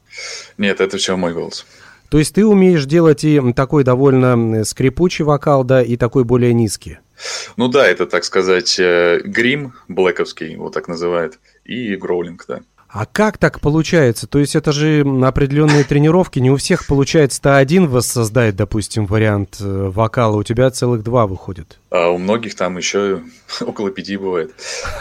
Нет, 0.57 0.81
это 0.81 0.97
все 0.97 1.17
мой 1.17 1.33
голос. 1.33 1.65
То 2.09 2.19
есть 2.19 2.35
ты 2.35 2.45
умеешь 2.45 2.85
делать 2.85 3.23
и 3.23 3.41
такой 3.53 3.83
довольно 3.83 4.63
скрипучий 4.65 5.25
вокал, 5.25 5.63
да, 5.63 5.81
и 5.81 5.97
такой 5.97 6.23
более 6.23 6.53
низкий? 6.53 6.99
Ну 7.57 7.69
да, 7.69 7.87
это, 7.87 8.05
так 8.05 8.23
сказать, 8.23 8.79
э, 8.79 9.19
грим 9.23 9.73
блэковский, 9.87 10.51
его 10.51 10.69
так 10.69 10.87
называют, 10.87 11.39
и 11.63 11.95
гроулинг, 11.95 12.45
да. 12.47 12.61
А 12.93 13.07
как 13.07 13.39
так 13.39 13.59
получается? 13.59 14.27
То 14.27 14.37
есть 14.37 14.55
это 14.55 14.71
же 14.71 15.03
определенные 15.23 15.83
тренировки, 15.83 16.37
не 16.37 16.51
у 16.51 16.57
всех 16.57 16.85
получается 16.85 17.37
101 17.37 17.87
воссоздать, 17.87 18.55
допустим, 18.55 19.07
вариант 19.07 19.57
э, 19.59 19.89
вокала, 19.89 20.37
у 20.37 20.43
тебя 20.43 20.69
целых 20.69 21.01
два 21.01 21.25
выходит. 21.25 21.79
А 21.89 22.09
у 22.09 22.19
многих 22.19 22.53
там 22.53 22.77
еще 22.77 23.23
около 23.61 23.89
пяти 23.89 24.15
бывает. 24.15 24.53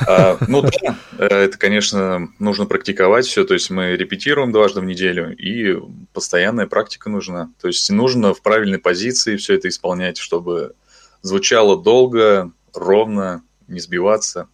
А, 0.09 0.39
ну 0.49 0.63
да, 0.63 0.97
э, 1.19 1.27
это, 1.27 1.59
конечно, 1.59 2.31
нужно 2.39 2.65
практиковать 2.65 3.27
все, 3.27 3.45
то 3.45 3.53
есть 3.53 3.69
мы 3.69 3.95
репетируем 3.95 4.53
дважды 4.53 4.81
в 4.81 4.85
неделю, 4.85 5.37
и 5.37 5.79
постоянная 6.15 6.67
практика 6.67 7.11
нужна. 7.11 7.51
То 7.61 7.69
есть 7.69 7.91
нужно 7.91 8.33
в 8.33 8.41
правильной 8.41 8.79
позиции 8.79 9.37
все 9.37 9.57
это 9.57 9.69
исполнять, 9.69 10.17
чтобы 10.17 10.73
звучало 11.21 11.77
долго, 11.77 12.53
ровно, 12.73 13.43
не 13.69 13.81
сбиваться 13.81 14.49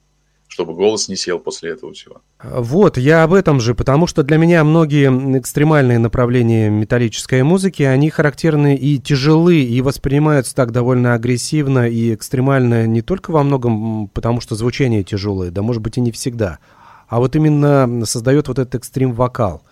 чтобы 0.59 0.75
голос 0.75 1.09
не 1.09 1.15
сел 1.15 1.39
после 1.39 1.71
этого 1.71 1.93
всего. 1.93 2.17
Вот, 2.43 2.99
я 2.99 3.23
об 3.23 3.33
этом 3.33 3.61
же, 3.61 3.77
потому 3.77 4.09
что 4.09 4.25
для 4.25 4.39
меня 4.39 4.65
многие 4.65 5.09
экстремальные 5.39 6.01
направления 6.01 6.69
металлической 6.69 7.45
музыки, 7.45 7.85
они 7.85 8.11
характерны 8.11 8.75
и 8.75 8.99
тяжелы, 8.99 9.61
и 9.61 9.81
воспринимаются 9.83 10.57
так 10.57 10.73
довольно 10.73 11.15
агрессивно 11.15 11.89
и 11.89 12.13
экстремально 12.13 12.89
не 12.89 13.03
только 13.03 13.31
во 13.31 13.45
многом 13.45 14.09
потому, 14.09 14.41
что 14.41 14.57
звучание 14.57 15.05
тяжелое, 15.05 15.53
да 15.53 15.63
может 15.63 15.81
быть 15.81 15.97
и 15.97 16.01
не 16.01 16.11
всегда, 16.11 16.59
а 17.07 17.21
вот 17.21 17.37
именно 17.37 18.05
создает 18.05 18.49
вот 18.49 18.59
этот 18.59 18.75
экстрим-вокал. 18.75 19.63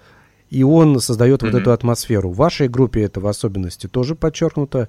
И 0.50 0.62
он 0.62 1.00
создает 1.00 1.42
mm-hmm. 1.42 1.50
вот 1.50 1.60
эту 1.60 1.72
атмосферу. 1.72 2.30
В 2.30 2.36
вашей 2.36 2.68
группе 2.68 3.02
это 3.02 3.18
в 3.18 3.26
особенности 3.26 3.88
тоже 3.88 4.14
подчеркнуто. 4.14 4.88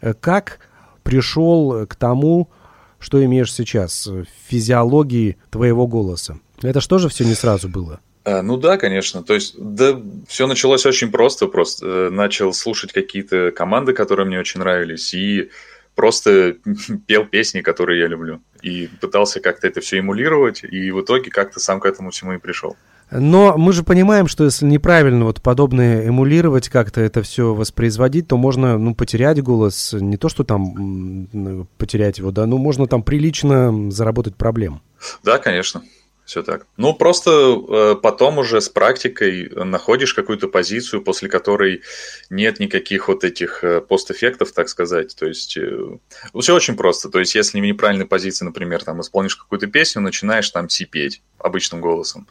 Э, 0.00 0.12
как 0.12 0.58
пришел 1.04 1.86
к 1.86 1.94
тому, 1.94 2.50
что 2.98 3.24
имеешь 3.24 3.52
сейчас, 3.52 4.06
в 4.06 4.24
физиологии 4.48 5.36
твоего 5.50 5.86
голоса. 5.86 6.38
Это 6.62 6.80
что 6.80 6.98
же 6.98 7.08
все 7.08 7.24
не 7.24 7.34
сразу 7.34 7.68
было? 7.68 8.00
А, 8.24 8.42
ну 8.42 8.56
да, 8.56 8.76
конечно. 8.76 9.22
То 9.22 9.34
есть, 9.34 9.54
да, 9.56 10.00
все 10.26 10.46
началось 10.46 10.84
очень 10.84 11.12
просто. 11.12 11.46
Просто 11.46 11.86
э, 11.86 12.10
начал 12.10 12.52
слушать 12.52 12.92
какие-то 12.92 13.52
команды, 13.52 13.92
которые 13.92 14.26
мне 14.26 14.40
очень 14.40 14.60
нравились, 14.60 15.14
и 15.14 15.50
просто 15.94 16.56
пел 17.06 17.24
песни, 17.24 17.60
которые 17.60 18.00
я 18.00 18.08
люблю. 18.08 18.42
И 18.62 18.88
пытался 19.00 19.40
как-то 19.40 19.68
это 19.68 19.80
все 19.80 20.00
эмулировать, 20.00 20.64
и 20.64 20.90
в 20.90 21.02
итоге 21.02 21.30
как-то 21.30 21.60
сам 21.60 21.78
к 21.78 21.86
этому 21.86 22.10
всему 22.10 22.32
и 22.32 22.38
пришел. 22.38 22.76
Но 23.10 23.56
мы 23.56 23.72
же 23.72 23.84
понимаем, 23.84 24.26
что 24.26 24.44
если 24.44 24.66
неправильно 24.66 25.24
вот 25.24 25.40
подобное 25.40 26.08
эмулировать, 26.08 26.68
как-то 26.68 27.00
это 27.00 27.22
все 27.22 27.54
воспроизводить, 27.54 28.28
то 28.28 28.36
можно, 28.36 28.78
ну, 28.78 28.94
потерять 28.94 29.42
голос, 29.42 29.92
не 29.92 30.16
то, 30.16 30.28
что 30.28 30.44
там 30.44 31.66
потерять 31.78 32.18
его, 32.18 32.32
да, 32.32 32.46
ну, 32.46 32.58
можно 32.58 32.86
там 32.86 33.02
прилично 33.02 33.90
заработать 33.90 34.36
проблем. 34.36 34.82
Да, 35.22 35.38
конечно. 35.38 35.82
Все 36.26 36.42
так. 36.42 36.66
Ну, 36.76 36.92
просто 36.92 37.30
э, 37.30 37.94
потом 38.02 38.38
уже 38.38 38.60
с 38.60 38.68
практикой 38.68 39.48
находишь 39.48 40.12
какую-то 40.12 40.48
позицию, 40.48 41.02
после 41.02 41.28
которой 41.28 41.82
нет 42.30 42.58
никаких 42.58 43.06
вот 43.06 43.22
этих 43.22 43.62
э, 43.62 43.80
постэффектов, 43.80 44.50
так 44.50 44.68
сказать. 44.68 45.14
То 45.14 45.26
есть 45.26 45.56
э, 45.56 45.98
все 46.40 46.54
очень 46.56 46.74
просто. 46.74 47.10
То 47.10 47.20
есть 47.20 47.36
если 47.36 47.60
в 47.60 47.62
неправильной 47.62 48.06
позиции, 48.06 48.44
например, 48.44 48.82
там 48.82 49.00
исполнишь 49.00 49.36
какую-то 49.36 49.68
песню, 49.68 50.02
начинаешь 50.02 50.50
там 50.50 50.68
сипеть 50.68 51.22
обычным 51.38 51.80
голосом. 51.80 52.26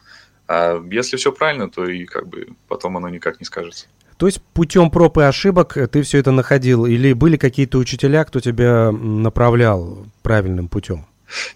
А 0.48 0.82
если 0.90 1.16
все 1.16 1.32
правильно, 1.32 1.70
то 1.70 1.86
и 1.86 2.04
как 2.04 2.28
бы 2.28 2.48
потом 2.68 2.96
оно 2.96 3.08
никак 3.08 3.40
не 3.40 3.46
скажется. 3.46 3.86
То 4.16 4.26
есть 4.26 4.40
путем 4.54 4.90
проб 4.90 5.18
и 5.18 5.22
ошибок 5.22 5.76
ты 5.92 6.02
все 6.02 6.18
это 6.18 6.30
находил? 6.30 6.86
Или 6.86 7.12
были 7.12 7.36
какие-то 7.36 7.78
учителя, 7.78 8.24
кто 8.24 8.40
тебя 8.40 8.90
направлял 8.92 10.06
правильным 10.22 10.68
путем? 10.68 11.06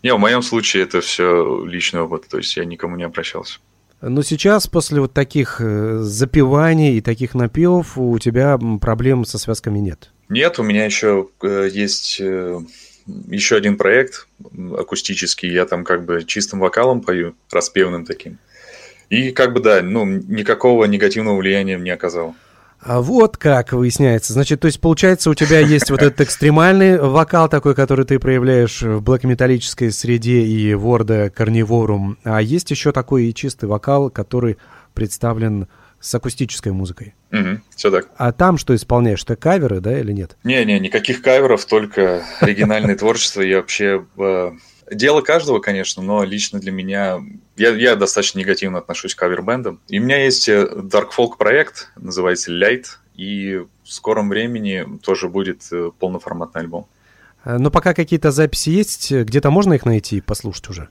Не, 0.02 0.12
в 0.14 0.18
моем 0.18 0.42
случае 0.42 0.82
это 0.82 1.00
все 1.00 1.64
личный 1.64 2.00
опыт, 2.00 2.26
то 2.28 2.38
есть 2.38 2.56
я 2.56 2.64
никому 2.64 2.96
не 2.96 3.04
обращался. 3.04 3.60
Но 4.02 4.22
сейчас, 4.22 4.66
после 4.66 5.00
вот 5.00 5.12
таких 5.12 5.60
э, 5.60 5.98
запиваний 6.00 6.96
и 6.96 7.00
таких 7.02 7.34
напевов, 7.34 7.98
у 7.98 8.18
тебя 8.18 8.58
проблем 8.80 9.26
со 9.26 9.38
связками 9.38 9.78
нет? 9.78 10.10
Нет, 10.30 10.58
у 10.58 10.62
меня 10.62 10.86
еще 10.86 11.28
э, 11.42 11.68
есть 11.70 12.18
э, 12.18 12.60
еще 13.28 13.56
один 13.56 13.76
проект 13.76 14.26
акустический, 14.78 15.52
я 15.52 15.66
там 15.66 15.84
как 15.84 16.06
бы 16.06 16.24
чистым 16.24 16.60
вокалом 16.60 17.02
пою, 17.02 17.34
распевным 17.50 18.06
таким. 18.06 18.38
И 19.10 19.32
как 19.32 19.52
бы, 19.52 19.60
да, 19.60 19.82
ну, 19.82 20.04
никакого 20.06 20.84
негативного 20.86 21.36
влияния 21.36 21.76
не 21.76 21.90
оказал. 21.90 22.34
А 22.80 23.02
вот 23.02 23.36
как 23.36 23.72
выясняется. 23.72 24.32
Значит, 24.32 24.60
то 24.60 24.66
есть, 24.66 24.80
получается, 24.80 25.28
у 25.28 25.34
тебя 25.34 25.60
есть 25.60 25.90
вот 25.90 26.00
этот 26.00 26.22
экстремальный 26.22 26.98
вокал 26.98 27.48
такой, 27.48 27.74
который 27.74 28.06
ты 28.06 28.18
проявляешь 28.18 28.80
в 28.80 29.02
блэк-металлической 29.02 29.92
среде 29.92 30.40
и 30.40 30.72
Ворда 30.74 31.28
Карниворум. 31.28 32.16
А 32.24 32.40
есть 32.40 32.70
еще 32.70 32.92
такой 32.92 33.26
и 33.26 33.34
чистый 33.34 33.66
вокал, 33.66 34.08
который 34.08 34.56
представлен 34.94 35.68
с 36.00 36.14
акустической 36.14 36.72
музыкой. 36.72 37.14
Угу, 37.32 37.60
все 37.76 37.90
так. 37.90 38.08
А 38.16 38.32
там 38.32 38.56
что 38.56 38.74
исполняешь? 38.74 39.22
Ты 39.22 39.36
каверы, 39.36 39.80
да, 39.80 40.00
или 40.00 40.12
нет? 40.12 40.38
Не-не, 40.44 40.80
никаких 40.80 41.20
каверов, 41.20 41.66
только 41.66 42.24
оригинальное 42.40 42.96
творчество. 42.98 43.42
Я 43.42 43.58
вообще 43.58 44.06
э, 44.16 44.52
Дело 44.90 45.20
каждого, 45.20 45.60
конечно, 45.60 46.02
но 46.02 46.24
лично 46.24 46.58
для 46.58 46.72
меня... 46.72 47.20
Я, 47.56 47.70
я 47.70 47.94
достаточно 47.94 48.40
негативно 48.40 48.78
отношусь 48.78 49.14
к 49.14 49.18
кавербендам. 49.18 49.80
И 49.88 50.00
у 50.00 50.02
меня 50.02 50.24
есть 50.24 50.48
э, 50.48 50.64
Dark 50.64 51.10
Folk 51.16 51.36
проект, 51.38 51.92
называется 51.94 52.52
Light, 52.52 52.86
и 53.14 53.64
в 53.84 53.92
скором 53.92 54.28
времени 54.28 54.98
тоже 55.02 55.28
будет 55.28 55.62
э, 55.70 55.90
полноформатный 55.96 56.62
альбом. 56.62 56.88
Э, 57.44 57.58
но 57.58 57.70
пока 57.70 57.94
какие-то 57.94 58.32
записи 58.32 58.70
есть, 58.70 59.12
где-то 59.12 59.50
можно 59.50 59.74
их 59.74 59.84
найти 59.84 60.16
и 60.16 60.20
послушать 60.20 60.68
уже? 60.68 60.88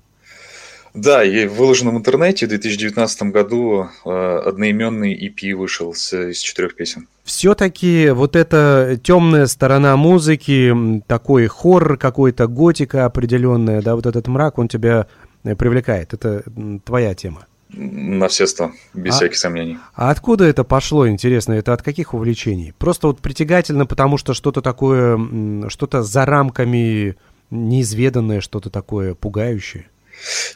Да, 0.93 1.23
и 1.23 1.47
выложено 1.47 1.91
в 1.91 1.97
интернете. 1.97 2.45
В 2.45 2.49
2019 2.49 3.23
году 3.23 3.89
э, 4.05 4.09
одноименный 4.09 5.13
EP 5.13 5.53
вышел 5.53 5.91
из 5.91 6.39
четырех 6.39 6.75
песен. 6.75 7.07
Все-таки 7.23 8.09
вот 8.09 8.35
эта 8.35 8.99
темная 9.01 9.45
сторона 9.47 9.95
музыки, 9.97 11.01
такой 11.07 11.47
хоррор 11.47 11.97
какой-то, 11.97 12.47
готика 12.47 13.05
определенная, 13.05 13.81
да, 13.81 13.95
вот 13.95 14.05
этот 14.05 14.27
мрак, 14.27 14.57
он 14.57 14.67
тебя 14.67 15.07
э, 15.43 15.55
привлекает. 15.55 16.13
Это 16.13 16.43
твоя 16.83 17.13
тема. 17.13 17.45
На 17.71 18.27
все 18.29 18.47
сто, 18.47 18.71
без 18.95 19.13
а, 19.13 19.17
всяких 19.17 19.37
сомнений. 19.37 19.77
А 19.93 20.09
откуда 20.09 20.45
это 20.45 20.63
пошло, 20.63 21.07
интересно? 21.07 21.53
Это 21.53 21.71
от 21.71 21.83
каких 21.83 22.15
увлечений? 22.15 22.73
Просто 22.79 23.07
вот 23.07 23.19
притягательно, 23.19 23.85
потому 23.85 24.17
что 24.17 24.33
что-то 24.33 24.63
такое, 24.63 25.69
что-то 25.69 26.01
за 26.01 26.25
рамками 26.25 27.15
неизведанное, 27.51 28.41
что-то 28.41 28.71
такое 28.71 29.13
пугающее? 29.13 29.85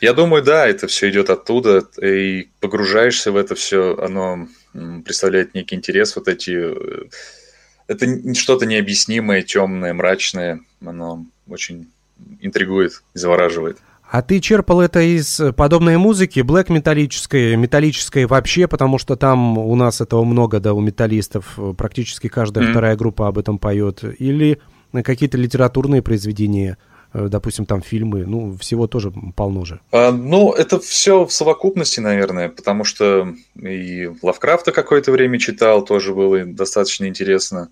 Я 0.02 0.14
думаю, 0.14 0.44
да, 0.44 0.68
это 0.68 0.88
все 0.88 1.10
идет 1.10 1.30
оттуда, 1.30 1.84
и 2.02 2.50
погружаешься 2.60 3.32
в 3.32 3.38
это 3.38 3.56
все, 3.56 3.98
оно 3.98 4.48
представляет 4.74 5.54
некий 5.54 5.76
интерес, 5.76 6.16
вот 6.16 6.28
эти... 6.28 6.52
Э, 6.52 7.06
это 7.88 8.34
что-то 8.34 8.66
необъяснимое, 8.66 9.42
темное, 9.42 9.94
мрачное, 9.94 10.62
оно 10.86 11.26
очень 11.48 11.90
интригует 12.40 13.04
завораживает. 13.14 13.78
А 14.10 14.22
ты 14.22 14.40
черпал 14.40 14.80
это 14.80 15.02
из 15.02 15.42
подобной 15.58 15.98
музыки, 15.98 16.40
блэк 16.42 16.72
металлической, 16.72 17.56
металлической 17.56 18.26
вообще, 18.26 18.68
потому 18.68 19.00
что 19.00 19.16
там 19.16 19.58
у 19.58 19.76
нас 19.76 20.02
этого 20.02 20.24
много, 20.24 20.60
да, 20.60 20.74
у 20.74 20.82
металлистов, 20.82 21.58
практически 21.78 22.28
каждая 22.28 22.66
mm-hmm. 22.66 22.72
вторая 22.72 22.96
группа 22.96 23.28
об 23.28 23.38
этом 23.38 23.58
поет, 23.58 24.04
или 24.20 24.62
какие-то 25.04 25.38
литературные 25.38 26.02
произведения– 26.02 26.78
допустим, 27.14 27.66
там 27.66 27.82
фильмы, 27.82 28.26
ну, 28.26 28.58
всего 28.58 28.88
тоже 28.88 29.12
полно 29.36 29.66
же. 29.66 29.80
А, 29.92 30.12
ну, 30.12 30.52
это 30.52 30.80
все 30.80 31.26
в 31.26 31.32
совокупности, 31.32 32.00
наверное, 32.00 32.50
потому 32.50 32.84
что 32.84 33.34
и 33.56 34.10
Лавкрафта 34.22 34.72
какое-то 34.72 35.12
время 35.12 35.40
читал, 35.40 35.86
тоже 35.86 36.14
было 36.14 36.44
достаточно 36.46 37.06
интересно. 37.06 37.70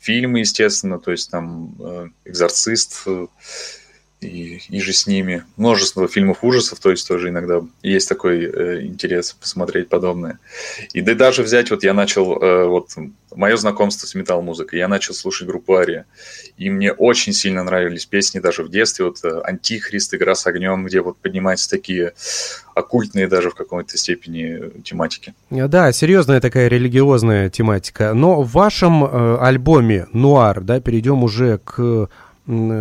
Фильмы, 0.00 0.40
естественно, 0.40 0.98
то 0.98 1.12
есть 1.12 1.30
там 1.30 1.74
э, 1.80 2.08
«Экзорцист», 2.26 3.06
и, 4.20 4.60
и 4.68 4.80
же 4.80 4.92
с 4.92 5.06
ними. 5.06 5.44
Множество 5.56 6.08
фильмов 6.08 6.42
ужасов, 6.42 6.80
то 6.80 6.90
есть 6.90 7.06
тоже 7.06 7.28
иногда 7.28 7.62
есть 7.82 8.08
такой 8.08 8.44
э, 8.44 8.82
интерес 8.82 9.32
посмотреть 9.32 9.88
подобное. 9.88 10.38
И 10.92 11.00
да 11.00 11.14
даже 11.14 11.42
взять, 11.42 11.70
вот 11.70 11.84
я 11.84 11.94
начал, 11.94 12.38
э, 12.40 12.66
вот 12.66 12.90
мое 13.34 13.56
знакомство 13.56 14.06
с 14.06 14.14
метал-музыкой, 14.14 14.78
я 14.78 14.88
начал 14.88 15.14
слушать 15.14 15.46
группу 15.46 15.74
Ария, 15.74 16.06
и 16.56 16.70
мне 16.70 16.92
очень 16.92 17.32
сильно 17.32 17.64
нравились 17.64 18.06
песни 18.06 18.38
даже 18.38 18.62
в 18.62 18.70
детстве, 18.70 19.04
вот 19.04 19.18
э, 19.24 19.40
«Антихрист», 19.44 20.14
«Игра 20.14 20.34
с 20.34 20.46
огнем», 20.46 20.84
где 20.84 21.00
вот 21.00 21.16
поднимаются 21.18 21.68
такие 21.68 22.14
оккультные 22.74 23.28
даже 23.28 23.50
в 23.50 23.54
какой-то 23.54 23.96
степени 23.96 24.80
тематики. 24.82 25.34
Да, 25.50 25.92
серьезная 25.92 26.40
такая 26.40 26.68
религиозная 26.68 27.48
тематика. 27.50 28.14
Но 28.14 28.42
в 28.42 28.50
вашем 28.52 29.04
э, 29.04 29.38
альбоме 29.40 30.06
«Нуар», 30.12 30.60
да, 30.60 30.80
перейдем 30.80 31.22
уже 31.22 31.58
к 31.58 32.08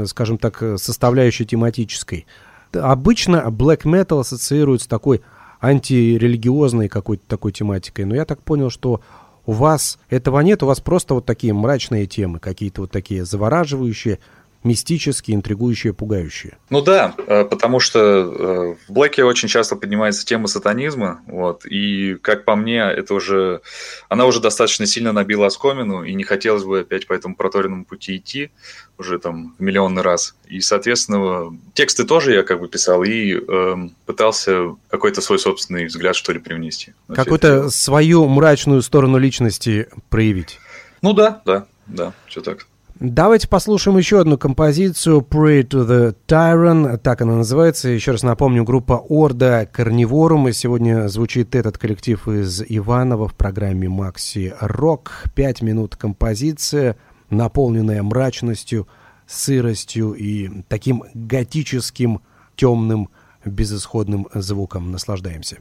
скажем 0.06 0.38
так, 0.38 0.62
составляющей 0.78 1.46
тематической. 1.46 2.26
Обычно 2.74 3.46
black 3.50 3.84
metal 3.84 4.20
ассоциируют 4.20 4.82
с 4.82 4.88
такой 4.88 5.22
антирелигиозной 5.62 6.90
какой-то 6.90 7.24
такой 7.28 7.52
тематикой, 7.52 8.06
но 8.06 8.16
я 8.16 8.26
так 8.26 8.42
понял, 8.42 8.70
что 8.70 9.02
у 9.46 9.52
вас 9.52 10.00
этого 10.10 10.40
нет, 10.42 10.64
у 10.64 10.68
вас 10.68 10.80
просто 10.80 11.14
вот 11.14 11.26
такие 11.26 11.54
мрачные 11.54 12.06
темы, 12.06 12.40
какие-то 12.40 12.82
вот 12.82 12.92
такие 12.92 13.26
завораживающие, 13.26 14.20
мистические, 14.64 15.36
интригующие, 15.36 15.94
пугающие. 15.94 16.58
Ну 16.70 16.82
да, 16.82 17.14
э, 17.28 17.46
потому 17.46 17.80
что 17.80 18.00
э, 18.00 18.76
в 18.88 18.94
Блэке 18.94 19.24
очень 19.24 19.48
часто 19.48 19.76
поднимается 19.76 20.26
тема 20.26 20.48
сатанизма, 20.48 21.22
вот, 21.28 21.66
и, 21.66 22.16
как 22.22 22.46
по 22.46 22.56
мне, 22.56 22.80
это 22.80 23.14
уже, 23.14 23.62
она 24.10 24.26
уже 24.26 24.40
достаточно 24.40 24.86
сильно 24.86 25.12
набила 25.12 25.48
оскомину, 25.48 26.04
и 26.04 26.14
не 26.14 26.24
хотелось 26.24 26.64
бы 26.64 26.82
опять 26.82 27.08
по 27.08 27.14
этому 27.14 27.36
проторенному 27.36 27.86
пути 27.86 28.18
идти 28.18 28.52
уже 28.98 29.20
там 29.20 29.56
в 29.58 29.62
миллионный 29.62 30.02
раз. 30.02 30.36
И, 30.48 30.62
соответственно, 30.62 31.58
тексты 31.74 32.04
тоже 32.04 32.34
я 32.34 32.44
как 32.44 32.60
бы 32.60 32.68
писал 32.68 33.04
и 33.04 33.36
э, 33.36 33.76
пытался 34.06 34.76
какой-то 34.90 35.22
свой 35.22 35.40
собственный 35.40 35.86
взгляд, 35.86 36.16
что 36.16 36.32
ли, 36.32 36.40
привнести. 36.40 36.94
Какую-то 37.14 37.70
свою 37.70 38.28
мрачную 38.28 38.82
сторону 38.82 39.18
личности 39.18 39.88
проявить. 40.10 40.60
Ну 41.02 41.14
да, 41.14 41.42
да, 41.46 41.66
да, 41.88 42.14
все 42.28 42.42
так. 42.42 42.68
Давайте 43.06 43.50
послушаем 43.50 43.98
еще 43.98 44.22
одну 44.22 44.38
композицию 44.38 45.28
Pray 45.30 45.64
to 45.68 45.86
the 45.86 46.16
Tyrant, 46.26 47.00
так 47.00 47.22
она 47.22 47.36
называется. 47.36 47.90
Еще 47.90 48.12
раз 48.12 48.24
напомню, 48.24 48.64
группа 48.64 49.04
Орда 49.10 49.66
Карниворум. 49.66 50.48
И 50.48 50.54
сегодня 50.54 51.10
звучит 51.10 51.54
этот 51.54 51.78
коллектив 51.78 52.26
из 52.30 52.64
Иванова 52.66 53.28
в 53.28 53.36
программе 53.36 53.90
Макси 53.90 54.54
Рок. 54.62 55.26
Пять 55.36 55.62
минут 55.62 55.98
композиция, 55.98 56.96
наполненная 57.30 58.02
мрачностью, 58.04 58.88
сыростью 59.28 60.14
и 60.14 60.64
таким 60.70 61.04
готическим, 61.14 62.22
темным, 62.56 63.10
безысходным 63.44 64.30
звуком. 64.34 64.94
Наслаждаемся. 64.94 65.58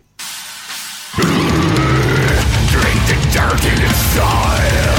Drink 1.17 3.03
the 3.09 3.17
dirt 3.33 3.65
in. 3.65 4.92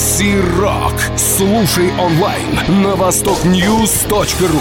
Макси 0.00 0.34
Рок. 0.58 0.94
Слушай 1.18 1.90
онлайн 1.98 2.82
на 2.82 2.96
востокньюз.ру. 2.96 4.58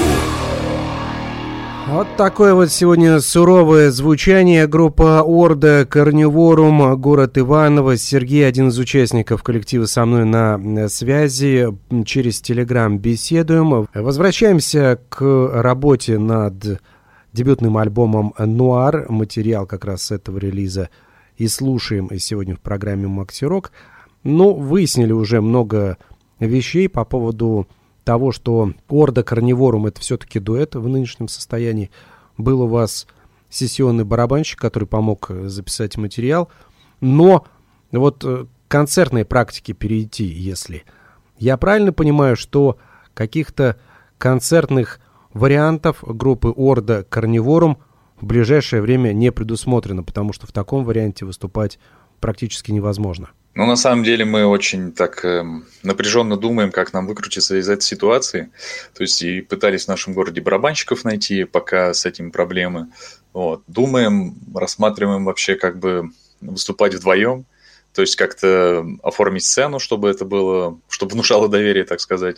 Вот 1.88 2.08
такое 2.18 2.54
вот 2.54 2.70
сегодня 2.72 3.22
суровое 3.22 3.90
звучание. 3.90 4.68
Группа 4.68 5.24
Орда, 5.26 5.86
Карниворум, 5.86 7.00
город 7.00 7.38
Иваново. 7.38 7.96
Сергей, 7.96 8.46
один 8.46 8.68
из 8.68 8.78
участников 8.80 9.42
коллектива 9.42 9.86
со 9.86 10.06
мной 10.06 10.26
на 10.26 10.90
связи. 10.90 11.70
Через 12.04 12.42
Телеграм 12.42 12.98
беседуем. 12.98 13.88
Возвращаемся 13.94 15.00
к 15.08 15.22
работе 15.54 16.18
над 16.18 16.82
дебютным 17.32 17.78
альбомом 17.78 18.34
«Нуар». 18.38 19.06
Материал 19.08 19.66
как 19.66 19.86
раз 19.86 20.04
с 20.04 20.12
этого 20.12 20.38
релиза 20.38 20.90
и 21.38 21.48
слушаем 21.48 22.10
сегодня 22.20 22.58
в 22.58 22.60
программе 22.60 23.08
«Макси 23.08 23.46
Рок». 23.46 23.72
Ну, 24.24 24.54
выяснили 24.54 25.12
уже 25.12 25.42
много 25.42 25.98
вещей 26.40 26.90
по 26.90 27.06
поводу 27.06 27.68
того, 28.04 28.32
что 28.32 28.74
Орда 28.90 29.24
Карниворум 29.24 29.86
это 29.86 30.02
все-таки 30.02 30.40
дуэт 30.40 30.76
в 30.76 30.88
нынешнем 30.88 31.28
состоянии. 31.28 31.92
Был 32.38 32.62
у 32.62 32.68
вас 32.68 33.08
сессионный 33.50 34.04
барабанщик, 34.04 34.60
который 34.60 34.88
помог 34.88 35.30
записать 35.46 35.98
материал. 35.98 36.50
Но 37.02 37.46
вот 37.92 38.24
э, 38.26 38.46
концертной 38.68 39.26
практике 39.26 39.74
перейти, 39.74 40.26
если... 40.26 40.84
Я 41.38 41.56
правильно 41.56 41.94
понимаю, 41.94 42.36
что 42.36 42.78
каких-то 43.14 43.78
концертных 44.18 45.00
вариантов 45.34 46.04
группы 46.06 46.54
Орда 46.56 47.04
Карниворум 47.04 47.78
в 48.20 48.26
ближайшее 48.26 48.82
время 48.82 49.14
не 49.14 49.32
предусмотрено, 49.32 50.04
потому 50.04 50.34
что 50.34 50.48
в 50.48 50.52
таком 50.52 50.84
варианте 50.84 51.26
выступать 51.26 51.80
практически 52.20 52.72
невозможно. 52.72 53.30
Ну, 53.56 53.66
на 53.66 53.76
самом 53.76 54.04
деле 54.04 54.26
мы 54.26 54.46
очень 54.46 54.92
так 54.94 55.26
э, 55.26 55.44
напряженно 55.84 56.38
думаем, 56.38 56.72
как 56.72 56.94
нам 56.94 57.08
выкрутиться 57.08 57.58
из 57.60 57.68
этой 57.68 57.82
ситуации. 57.82 58.52
То 58.94 59.02
есть 59.02 59.22
и 59.22 59.42
пытались 59.42 59.86
в 59.86 59.88
нашем 59.90 60.14
городе 60.14 60.40
барабанщиков 60.40 61.04
найти, 61.04 61.44
пока 61.44 61.94
с 61.94 62.06
этим 62.06 62.32
проблемы. 62.32 62.88
Вот. 63.34 63.64
Думаем, 63.68 64.36
рассматриваем 64.56 65.26
вообще 65.26 65.56
как 65.56 65.80
бы 65.80 66.12
выступать 66.42 66.94
вдвоем. 66.94 67.46
То 67.94 68.02
есть 68.02 68.16
как-то 68.16 68.86
оформить 69.04 69.44
сцену, 69.44 69.80
чтобы 69.80 70.10
это 70.10 70.24
было, 70.24 70.80
чтобы 70.88 71.14
внушало 71.14 71.50
доверие, 71.50 71.86
так 71.86 72.00
сказать. 72.00 72.38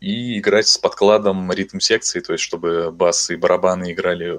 И 0.00 0.38
играть 0.38 0.68
с 0.68 0.76
подкладом 0.76 1.50
ритм 1.50 1.80
секции, 1.80 2.20
то 2.20 2.34
есть 2.34 2.44
чтобы 2.44 2.92
бас 2.92 3.30
и 3.30 3.36
барабаны 3.36 3.92
играли 3.92 4.38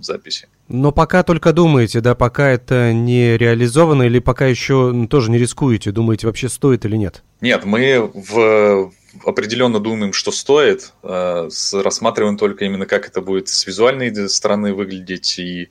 записи. 0.00 0.48
Но 0.68 0.92
пока 0.92 1.22
только 1.22 1.52
думаете, 1.52 2.00
да, 2.00 2.14
пока 2.14 2.50
это 2.50 2.92
не 2.92 3.36
реализовано 3.36 4.04
или 4.04 4.18
пока 4.18 4.46
еще 4.46 5.06
тоже 5.08 5.30
не 5.30 5.38
рискуете, 5.38 5.90
думаете, 5.90 6.26
вообще 6.26 6.48
стоит 6.48 6.84
или 6.84 6.96
нет? 6.96 7.22
Нет, 7.40 7.64
мы 7.64 8.10
в 8.12 8.92
определенно 9.24 9.80
думаем, 9.80 10.12
что 10.12 10.30
стоит, 10.30 10.92
э, 11.02 11.48
рассматриваем 11.72 12.36
только 12.36 12.64
именно, 12.64 12.86
как 12.86 13.06
это 13.08 13.20
будет 13.20 13.48
с 13.48 13.66
визуальной 13.66 14.28
стороны 14.28 14.74
выглядеть 14.74 15.38
и 15.38 15.68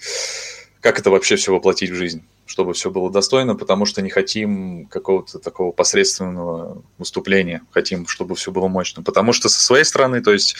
как 0.81 0.99
это 0.99 1.09
вообще 1.09 1.35
все 1.35 1.53
воплотить 1.53 1.91
в 1.91 1.95
жизнь 1.95 2.23
чтобы 2.47 2.73
все 2.73 2.89
было 2.89 3.11
достойно, 3.11 3.55
потому 3.55 3.85
что 3.85 4.01
не 4.01 4.09
хотим 4.09 4.87
какого-то 4.87 5.37
такого 5.39 5.71
посредственного 5.71 6.81
выступления, 6.97 7.61
хотим, 7.71 8.07
чтобы 8.07 8.35
все 8.35 8.51
было 8.51 8.67
мощно. 8.67 9.03
Потому 9.03 9.33
что 9.33 9.49
со 9.49 9.61
своей 9.61 9.83
стороны, 9.83 10.21
то 10.21 10.31
есть 10.31 10.55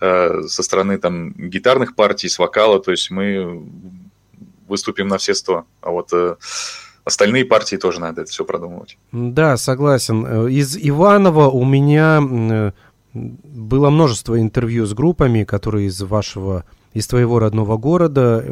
э, 0.00 0.42
со 0.46 0.62
стороны 0.62 0.98
там 0.98 1.32
гитарных 1.32 1.96
партий, 1.96 2.28
с 2.28 2.38
вокала, 2.38 2.80
то 2.80 2.90
есть 2.90 3.10
мы 3.10 3.64
выступим 4.68 5.08
на 5.08 5.18
все 5.18 5.34
сто, 5.34 5.64
а 5.80 5.90
вот 5.90 6.10
э, 6.12 6.36
остальные 7.04 7.46
партии 7.46 7.76
тоже 7.76 8.00
надо 8.00 8.22
это 8.22 8.30
все 8.30 8.44
продумывать. 8.44 8.98
Да, 9.10 9.56
согласен. 9.56 10.26
Э, 10.26 10.50
из 10.50 10.76
Иванова 10.76 11.48
у 11.48 11.64
меня 11.64 12.20
э, 12.22 12.72
было 13.14 13.90
множество 13.90 14.40
интервью 14.40 14.86
с 14.86 14.94
группами, 14.94 15.44
которые 15.44 15.86
из 15.86 16.00
вашего 16.02 16.64
из 16.94 17.06
твоего 17.06 17.38
родного 17.38 17.76
города, 17.76 18.44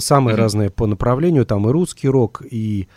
самые 0.00 0.34
mm-hmm. 0.34 0.38
разные 0.38 0.70
по 0.70 0.86
направлению, 0.86 1.46
там 1.46 1.68
и 1.68 1.72
русский 1.72 2.08
рок, 2.08 2.42
и 2.48 2.88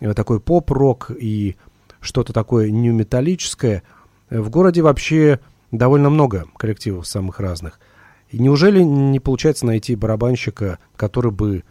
э, 0.00 0.14
такой 0.14 0.40
поп-рок, 0.40 1.10
и 1.10 1.56
что-то 2.00 2.32
такое 2.32 2.70
нью-металлическое. 2.70 3.82
В 4.28 4.50
городе 4.50 4.82
вообще 4.82 5.40
довольно 5.70 6.10
много 6.10 6.46
коллективов 6.56 7.06
самых 7.06 7.40
разных. 7.40 7.80
И 8.30 8.38
неужели 8.38 8.80
не 8.82 9.18
получается 9.18 9.66
найти 9.66 9.96
барабанщика, 9.96 10.78
который 10.96 11.32
бы 11.32 11.64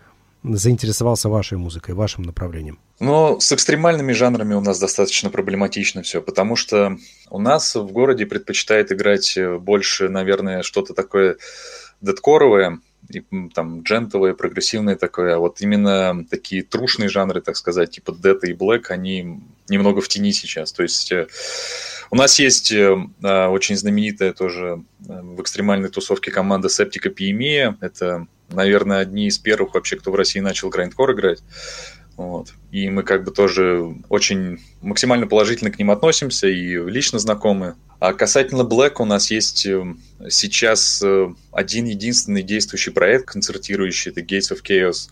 заинтересовался 0.44 1.30
вашей 1.30 1.58
музыкой, 1.58 1.96
вашим 1.96 2.24
направлением? 2.24 2.80
Но 3.00 3.40
с 3.40 3.52
экстремальными 3.54 4.12
жанрами 4.12 4.54
у 4.54 4.62
нас 4.62 4.78
достаточно 4.78 5.30
проблематично 5.30 6.02
все, 6.02 6.22
потому 6.22 6.56
что 6.56 6.98
у 7.30 7.40
нас 7.40 7.76
в 7.76 7.88
городе 7.92 8.26
предпочитает 8.26 8.92
играть 8.92 9.38
э, 9.38 9.58
больше, 9.58 10.10
наверное, 10.10 10.64
что-то 10.64 10.94
такое 10.94 11.38
дедкоровое, 12.02 12.80
и 13.10 13.24
там 13.54 13.82
джентовое, 13.82 14.34
прогрессивное 14.34 14.96
такое, 14.96 15.36
а 15.36 15.40
вот 15.40 15.62
именно 15.62 16.26
такие 16.30 16.64
трушные 16.64 17.10
жанры, 17.10 17.42
так 17.42 17.58
сказать, 17.58 17.92
типа 17.92 18.14
Дета 18.14 18.48
и 18.48 18.54
Блэк, 18.54 18.92
они 18.92 19.42
немного 19.68 20.02
в 20.02 20.08
тени 20.08 20.32
сейчас. 20.32 20.72
То 20.72 20.84
есть 20.84 21.12
э, 21.12 21.28
у 22.12 22.16
нас 22.16 22.40
есть 22.40 22.72
э, 22.72 22.98
а, 23.24 23.50
очень 23.50 23.76
знаменитая 23.78 24.34
тоже 24.34 24.84
э, 25.08 25.22
в 25.22 25.42
экстремальной 25.42 25.90
тусовке 25.90 26.32
команда 26.32 26.70
Септика 26.70 27.10
Пиемия. 27.10 27.78
Это, 27.82 28.28
наверное, 28.50 29.00
одни 29.00 29.28
из 29.28 29.40
первых 29.40 29.74
вообще, 29.74 29.96
кто 29.96 30.12
в 30.12 30.16
России 30.16 30.40
начал 30.40 30.70
грайндкор 30.70 31.14
играть. 31.14 31.42
Вот. 32.16 32.54
И 32.72 32.90
мы 32.90 33.04
как 33.04 33.24
бы 33.24 33.32
тоже 33.32 33.96
очень 34.10 34.60
максимально 34.82 35.26
положительно 35.26 35.72
к 35.72 35.80
ним 35.80 35.90
относимся 35.90 36.48
и 36.48 36.76
лично 36.76 37.18
знакомы. 37.18 37.76
А 38.00 38.14
касательно 38.14 38.62
Black 38.62 38.94
у 39.00 39.06
нас 39.06 39.30
есть 39.30 39.66
э, 39.66 39.84
сейчас 40.30 41.02
э, 41.04 41.28
один 41.52 41.86
единственный 41.86 42.44
действующий 42.44 42.92
проект, 42.92 43.26
концертирующий, 43.26 44.12
это 44.12 44.22
Gates 44.22 44.54
of 44.54 44.60
Chaos. 44.64 45.10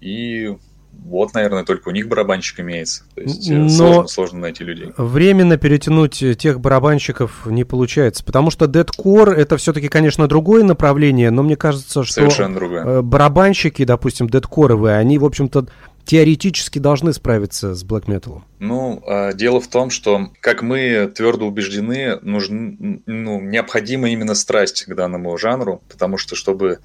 И 0.00 0.56
вот, 0.92 1.34
наверное, 1.34 1.64
только 1.64 1.88
у 1.88 1.90
них 1.90 2.06
барабанщик 2.06 2.60
имеется. 2.60 3.02
То 3.16 3.22
есть 3.22 3.50
э, 3.50 3.54
Но 3.54 3.68
сложно, 3.68 4.06
сложно 4.06 4.38
найти 4.40 4.62
людей. 4.62 4.92
Временно 4.96 5.56
перетянуть 5.56 6.22
тех 6.38 6.60
барабанщиков 6.60 7.44
не 7.46 7.64
получается, 7.64 8.22
потому 8.22 8.50
что 8.50 8.66
Deadcore 8.66 9.32
это 9.32 9.56
все-таки, 9.56 9.88
конечно, 9.88 10.28
другое 10.28 10.62
направление, 10.62 11.32
но 11.32 11.42
мне 11.42 11.56
кажется, 11.56 12.04
что 12.04 12.14
Совершенно 12.14 12.54
другое. 12.54 13.02
барабанщики, 13.02 13.84
допустим, 13.84 14.28
дедкоровые, 14.28 14.96
они, 14.96 15.18
в 15.18 15.24
общем-то, 15.24 15.66
теоретически 16.08 16.78
должны 16.78 17.12
справиться 17.12 17.74
с 17.74 17.84
блэк 17.84 18.08
металом? 18.08 18.42
Ну, 18.60 19.02
а, 19.06 19.34
дело 19.34 19.60
в 19.60 19.68
том, 19.68 19.90
что, 19.90 20.30
как 20.40 20.62
мы 20.62 21.06
твердо 21.14 21.46
убеждены, 21.46 22.18
нужен, 22.22 23.02
ну, 23.04 23.42
необходима 23.42 24.08
именно 24.08 24.34
страсть 24.34 24.86
к 24.86 24.94
данному 24.94 25.36
жанру, 25.36 25.82
потому 25.90 26.16
что, 26.16 26.34
чтобы 26.34 26.78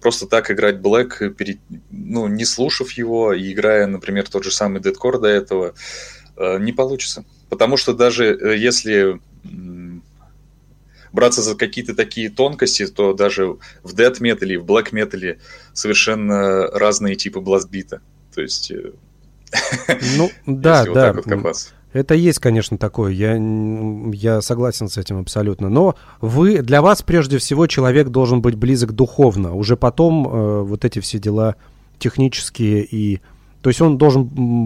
просто 0.00 0.26
так 0.26 0.50
играть 0.50 0.80
блэк, 0.80 1.34
перед, 1.34 1.58
ну, 1.90 2.28
не 2.28 2.46
слушав 2.46 2.92
его 2.92 3.34
и 3.34 3.52
играя, 3.52 3.86
например, 3.86 4.26
тот 4.26 4.42
же 4.42 4.50
самый 4.50 4.80
дедкор 4.80 5.20
до 5.20 5.28
этого, 5.28 5.74
а, 6.36 6.56
не 6.56 6.72
получится. 6.72 7.26
Потому 7.50 7.76
что 7.76 7.92
даже 7.92 8.24
э, 8.24 8.56
если 8.56 9.20
браться 11.12 11.42
за 11.42 11.54
какие-то 11.56 11.94
такие 11.94 12.30
тонкости, 12.30 12.86
то 12.86 13.12
даже 13.12 13.58
в 13.82 13.94
death 13.94 14.16
метале 14.20 14.54
и 14.54 14.58
в 14.58 14.64
black 14.64 14.88
метале 14.92 15.40
совершенно 15.74 16.68
разные 16.68 17.16
типы 17.16 17.40
бластбита. 17.40 18.00
То 18.36 18.42
есть, 18.42 18.70
э, 18.70 18.92
ну 20.18 20.30
да, 20.46 20.84
да. 20.84 21.14
Вот 21.14 21.72
это 21.94 22.14
есть, 22.14 22.38
конечно, 22.38 22.76
такое. 22.76 23.12
Я, 23.12 23.36
я 24.12 24.42
согласен 24.42 24.90
с 24.90 24.98
этим 24.98 25.18
абсолютно. 25.18 25.70
Но 25.70 25.96
вы, 26.20 26.58
для 26.58 26.82
вас 26.82 27.00
прежде 27.00 27.38
всего 27.38 27.66
человек 27.66 28.08
должен 28.08 28.42
быть 28.42 28.54
близок 28.54 28.92
духовно. 28.92 29.54
Уже 29.54 29.78
потом 29.78 30.28
э, 30.28 30.62
вот 30.64 30.84
эти 30.84 30.98
все 30.98 31.18
дела 31.18 31.56
технические 31.98 32.84
и... 32.84 33.22
То 33.62 33.70
есть 33.70 33.80
он 33.80 33.96
должен 33.96 34.24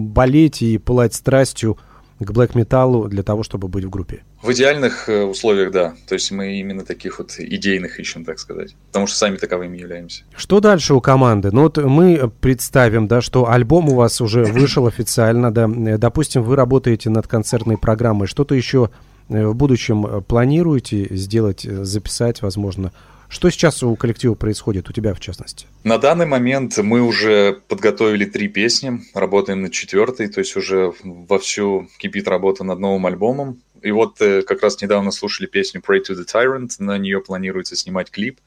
болеть 0.09 0.61
и 0.61 0.77
пылать 0.77 1.13
страстью 1.13 1.77
к 2.25 2.31
блэк 2.31 2.55
металлу 2.55 3.07
для 3.07 3.23
того, 3.23 3.43
чтобы 3.43 3.67
быть 3.67 3.83
в 3.83 3.89
группе? 3.89 4.23
В 4.41 4.51
идеальных 4.51 5.09
э, 5.09 5.23
условиях, 5.23 5.71
да. 5.71 5.93
То 6.07 6.15
есть 6.15 6.31
мы 6.31 6.59
именно 6.59 6.83
таких 6.83 7.19
вот 7.19 7.35
идейных 7.37 7.99
ищем, 7.99 8.25
так 8.25 8.39
сказать. 8.39 8.75
Потому 8.87 9.07
что 9.07 9.17
сами 9.17 9.37
таковыми 9.37 9.77
являемся. 9.77 10.23
Что 10.35 10.59
дальше 10.59 10.93
у 10.93 11.01
команды? 11.01 11.51
Ну 11.51 11.63
вот 11.63 11.77
мы 11.77 12.31
представим, 12.41 13.07
да, 13.07 13.21
что 13.21 13.49
альбом 13.49 13.89
у 13.89 13.95
вас 13.95 14.21
уже 14.21 14.43
вышел 14.43 14.87
официально, 14.87 15.53
да. 15.53 15.67
Допустим, 15.97 16.43
вы 16.43 16.55
работаете 16.55 17.09
над 17.09 17.27
концертной 17.27 17.77
программой. 17.77 18.27
Что-то 18.27 18.55
еще 18.55 18.89
э, 19.29 19.45
в 19.45 19.55
будущем 19.55 20.23
планируете 20.23 21.07
сделать, 21.15 21.65
э, 21.65 21.83
записать, 21.83 22.41
возможно, 22.41 22.91
что 23.31 23.49
сейчас 23.49 23.81
у 23.81 23.95
коллектива 23.95 24.35
происходит, 24.35 24.89
у 24.89 24.93
тебя 24.93 25.13
в 25.13 25.19
частности? 25.19 25.65
На 25.83 25.97
данный 25.97 26.25
момент 26.25 26.77
мы 26.77 27.01
уже 27.01 27.61
подготовили 27.67 28.25
три 28.25 28.49
песни, 28.49 29.01
работаем 29.13 29.61
над 29.61 29.71
четвертой, 29.71 30.27
то 30.27 30.39
есть 30.39 30.55
уже 30.57 30.93
вовсю 31.03 31.87
кипит 31.97 32.27
работа 32.27 32.63
над 32.63 32.79
новым 32.79 33.05
альбомом. 33.05 33.61
И 33.81 33.91
вот 33.91 34.21
э, 34.21 34.41
как 34.43 34.61
раз 34.61 34.81
недавно 34.81 35.11
слушали 35.11 35.47
песню 35.47 35.81
Pray 35.81 35.99
to 35.99 36.15
the 36.15 36.25
Tyrant, 36.25 36.71
на 36.79 36.97
нее 36.97 37.21
планируется 37.21 37.75
снимать 37.75 38.11
клип. 38.11 38.39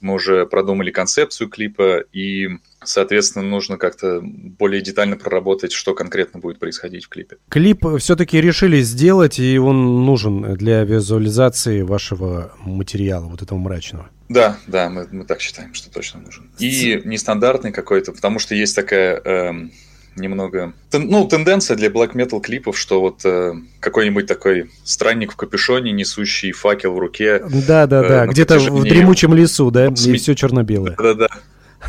Мы 0.00 0.14
уже 0.14 0.46
продумали 0.46 0.90
концепцию 0.90 1.48
клипа, 1.48 2.04
и, 2.12 2.48
соответственно, 2.82 3.44
нужно 3.44 3.76
как-то 3.76 4.20
более 4.22 4.82
детально 4.82 5.16
проработать, 5.16 5.72
что 5.72 5.94
конкретно 5.94 6.40
будет 6.40 6.58
происходить 6.58 7.04
в 7.04 7.08
клипе. 7.08 7.36
Клип 7.48 7.84
все-таки 7.98 8.40
решили 8.40 8.80
сделать, 8.80 9.38
и 9.38 9.58
он 9.58 10.04
нужен 10.04 10.54
для 10.54 10.82
визуализации 10.84 11.82
вашего 11.82 12.52
материала, 12.60 13.26
вот 13.26 13.42
этого 13.42 13.58
мрачного. 13.58 14.08
Да, 14.28 14.58
да, 14.66 14.88
мы, 14.88 15.06
мы 15.10 15.24
так 15.24 15.40
считаем, 15.40 15.74
что 15.74 15.90
точно 15.90 16.20
нужен. 16.20 16.50
И 16.58 17.02
нестандартный 17.04 17.70
какой-то, 17.70 18.12
потому 18.12 18.38
что 18.38 18.54
есть 18.54 18.74
такая 18.74 19.20
эм, 19.20 19.72
немного... 20.16 20.72
Ну, 20.92 21.26
тенденция 21.26 21.76
для 21.76 21.88
black 21.88 22.14
metal 22.14 22.40
клипов, 22.40 22.78
что 22.78 23.00
вот 23.00 23.24
э, 23.24 23.54
какой-нибудь 23.80 24.26
такой 24.26 24.70
странник 24.84 25.32
в 25.32 25.36
капюшоне, 25.36 25.92
несущий 25.92 26.52
факел 26.52 26.94
в 26.94 26.98
руке. 26.98 27.40
Да-да-да, 27.40 28.24
э, 28.24 28.28
где-то 28.28 28.58
в 28.58 28.82
дремучем 28.82 29.34
лесу, 29.34 29.70
да, 29.70 29.86
и 29.86 30.16
все 30.16 30.34
черно-белое. 30.34 30.96
Да-да-да. 30.96 31.28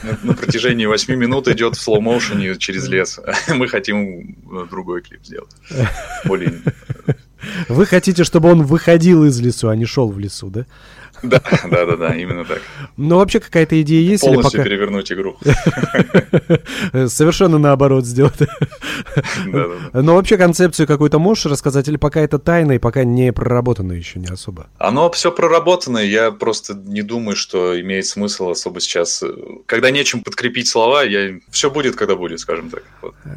На, 0.03 0.17
на 0.24 0.34
протяжении 0.34 0.86
8 0.86 1.13
минут 1.15 1.47
идет 1.47 1.76
в 1.76 1.82
слоу-моушене 1.82 2.57
через 2.57 2.88
лес. 2.88 3.19
Мы 3.47 3.67
хотим 3.67 4.36
э, 4.51 4.65
другой 4.69 5.01
клип 5.01 5.24
сделать. 5.24 5.51
Более... 6.26 6.53
Вы 7.69 7.86
хотите, 7.86 8.24
чтобы 8.24 8.49
он 8.51 8.63
выходил 8.63 9.26
из 9.26 9.39
лесу, 9.39 9.69
а 9.69 9.76
не 9.76 9.86
шел 9.86 10.09
в 10.09 10.17
лесу, 10.17 10.49
да? 10.49 10.65
Да, 11.24 11.41
да, 11.71 11.86
да, 11.86 11.95
да, 11.95 12.15
именно 12.15 12.43
так. 12.43 12.61
Ну, 12.97 13.17
вообще 13.17 13.39
какая-то 13.39 13.82
идея 13.82 14.01
есть? 14.01 14.24
Полностью 14.24 14.59
или 14.59 14.63
пока... 14.63 14.69
перевернуть 14.69 15.11
игру. 15.11 15.38
Совершенно 17.07 17.57
наоборот 17.57 18.05
сделать. 18.05 18.39
Но 19.93 20.15
вообще 20.15 20.38
концепцию 20.38 20.86
какую-то 20.86 21.19
можешь 21.19 21.45
рассказать, 21.45 21.88
или 21.88 21.97
пока 21.97 22.19
это 22.19 22.39
тайна 22.39 22.74
и 22.74 22.78
пока 22.78 23.05
не 23.05 23.32
проработано 23.32 23.93
еще 23.93 24.19
не 24.19 24.28
особо? 24.28 24.67
Оно 24.78 25.09
все 25.11 25.32
проработано, 25.32 25.97
я 25.97 26.32
просто 26.32 26.74
не 26.74 27.01
думаю, 27.01 27.38
что 27.38 27.80
имеет 27.80 28.05
смысл 28.05 28.49
особо 28.49 28.82
сейчас. 28.82 29.24
Когда 29.65 29.91
нечем 29.91 30.21
подкрепить 30.21 30.67
слова, 30.67 31.03
я... 31.03 31.39
все 31.49 31.71
будет, 31.71 31.95
когда 31.95 32.15
будет, 32.15 32.41
скажем 32.41 32.69
так. 32.69 32.84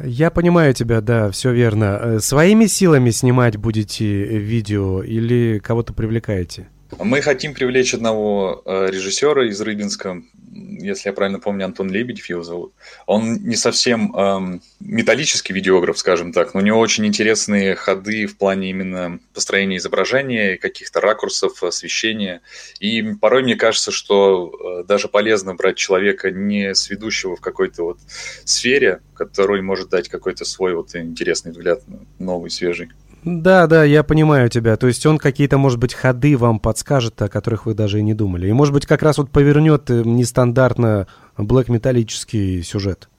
Я 0.03 0.29
понимаю 0.29 0.73
тебя, 0.73 0.99
да, 0.99 1.31
все 1.31 1.53
верно. 1.53 2.19
Своими 2.19 2.65
силами 2.65 3.11
снимать 3.11 3.55
будете 3.55 4.05
видео 4.05 5.01
или 5.01 5.59
кого-то 5.63 5.93
привлекаете? 5.93 6.67
Мы 6.99 7.21
хотим 7.21 7.53
привлечь 7.53 7.93
одного 7.93 8.61
э, 8.65 8.87
режиссера 8.89 9.47
из 9.47 9.59
Рыбинска, 9.59 10.21
если 10.51 11.09
я 11.09 11.13
правильно 11.13 11.39
помню, 11.39 11.65
Антон 11.65 11.91
Лебедев 11.91 12.29
его 12.29 12.43
зовут. 12.43 12.73
Он 13.05 13.35
не 13.43 13.55
совсем 13.55 14.15
эм, 14.15 14.61
металлический 14.79 15.53
видеограф, 15.53 15.97
скажем 15.97 16.31
так, 16.31 16.53
но 16.53 16.61
у 16.61 16.63
него 16.63 16.79
очень 16.79 17.05
интересные 17.05 17.75
ходы 17.75 18.25
в 18.25 18.37
плане 18.37 18.69
именно 18.69 19.19
построения 19.33 19.77
изображения, 19.77 20.57
каких-то 20.57 21.01
ракурсов, 21.01 21.61
освещения. 21.63 22.41
И 22.79 23.01
порой 23.15 23.43
мне 23.43 23.55
кажется, 23.55 23.91
что 23.91 24.81
э, 24.81 24.83
даже 24.87 25.07
полезно 25.09 25.55
брать 25.55 25.77
человека 25.77 26.31
не 26.31 26.73
сведущего 26.73 27.35
в 27.35 27.41
какой-то 27.41 27.83
вот 27.83 27.99
сфере, 28.45 29.01
который 29.13 29.61
может 29.61 29.89
дать 29.89 30.09
какой-то 30.09 30.45
свой 30.45 30.73
вот 30.73 30.95
интересный 30.95 31.51
взгляд, 31.51 31.81
новый, 32.17 32.49
свежий. 32.49 32.89
Да, 33.27 33.67
да, 33.67 33.83
я 33.83 34.03
понимаю 34.03 34.49
тебя. 34.49 34.77
То 34.77 34.87
есть 34.87 35.05
он 35.05 35.17
какие-то, 35.17 35.57
может 35.57 35.79
быть, 35.79 35.93
ходы 35.93 36.37
вам 36.37 36.59
подскажет, 36.59 37.21
о 37.21 37.27
которых 37.27 37.65
вы 37.65 37.73
даже 37.73 37.99
и 37.99 38.01
не 38.01 38.13
думали. 38.13 38.47
И, 38.47 38.53
может 38.53 38.73
быть, 38.73 38.85
как 38.85 39.03
раз 39.03 39.17
вот 39.17 39.29
повернет 39.29 39.89
э, 39.89 40.01
нестандартно 40.05 41.07
блэк-металлический 41.37 42.63
сюжет. 42.63 43.09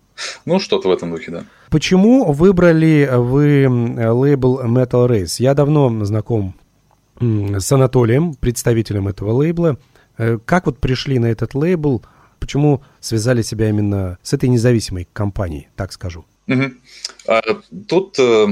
Ну, 0.47 0.61
что-то 0.61 0.89
в 0.89 0.93
этом 0.93 1.11
духе, 1.11 1.31
да. 1.31 1.45
Почему 1.69 2.33
выбрали 2.33 3.07
вы 3.13 3.67
лейбл 3.69 4.63
Metal 4.65 5.07
Race? 5.07 5.37
Я 5.41 5.53
давно 5.53 6.05
знаком 6.07 6.55
с 7.21 7.71
Анатолием, 7.71 8.33
представителем 8.33 9.09
этого 9.09 9.33
лейбла. 9.33 9.77
Э, 10.17 10.39
как 10.43 10.65
вот 10.65 10.79
пришли 10.79 11.19
на 11.19 11.27
этот 11.27 11.55
лейбл? 11.55 12.03
Почему 12.41 12.83
связали 13.01 13.43
себя 13.43 13.69
именно 13.69 14.17
с 14.23 14.33
этой 14.33 14.49
независимой 14.49 15.07
компанией, 15.13 15.69
так 15.77 15.93
скажу? 15.93 16.25
Угу. 16.47 16.65
А, 17.27 17.43
тут 17.87 18.19
э, 18.19 18.47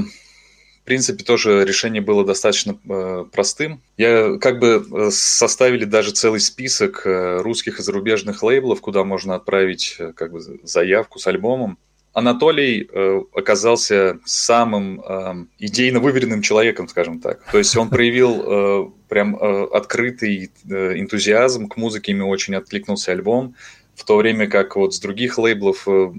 принципе, 0.87 1.23
тоже 1.23 1.65
решение 1.65 2.01
было 2.01 2.25
достаточно 2.25 2.79
э, 2.89 3.25
простым. 3.31 3.81
Я 3.97 4.37
как 4.39 4.59
бы 4.59 4.83
э, 4.89 5.09
составили 5.11 5.83
даже 5.83 6.11
целый 6.11 6.39
список 6.39 7.05
э, 7.05 7.41
русских 7.41 7.79
и 7.79 7.83
зарубежных 7.83 8.41
лейблов, 8.41 8.79
куда 8.81 9.03
можно 9.03 9.35
отправить 9.35 9.97
э, 9.99 10.13
как 10.13 10.31
бы 10.31 10.39
заявку 10.63 11.19
с 11.19 11.27
альбомом. 11.27 11.77
Анатолий 12.13 12.89
э, 12.91 13.21
оказался 13.33 14.19
самым 14.25 15.01
э, 15.01 15.45
идейно 15.59 15.99
выверенным 15.99 16.41
человеком, 16.41 16.87
скажем 16.87 17.19
так. 17.19 17.43
То 17.51 17.57
есть 17.57 17.75
он 17.75 17.89
проявил 17.89 18.41
э, 18.41 18.89
прям 19.09 19.35
э, 19.35 19.67
открытый 19.73 20.51
э, 20.67 20.99
энтузиазм 20.99 21.67
к 21.67 21.75
музыке, 21.77 22.13
ему 22.13 22.29
очень 22.29 22.55
откликнулся 22.55 23.11
альбом, 23.11 23.55
в 23.93 24.05
то 24.05 24.15
время 24.15 24.47
как 24.47 24.77
вот 24.77 24.95
с 24.95 24.99
других 24.99 25.37
лейблов, 25.37 25.85
э, 25.87 26.13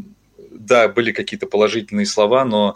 да, 0.50 0.88
были 0.88 1.12
какие-то 1.12 1.46
положительные 1.46 2.06
слова, 2.06 2.44
но 2.44 2.74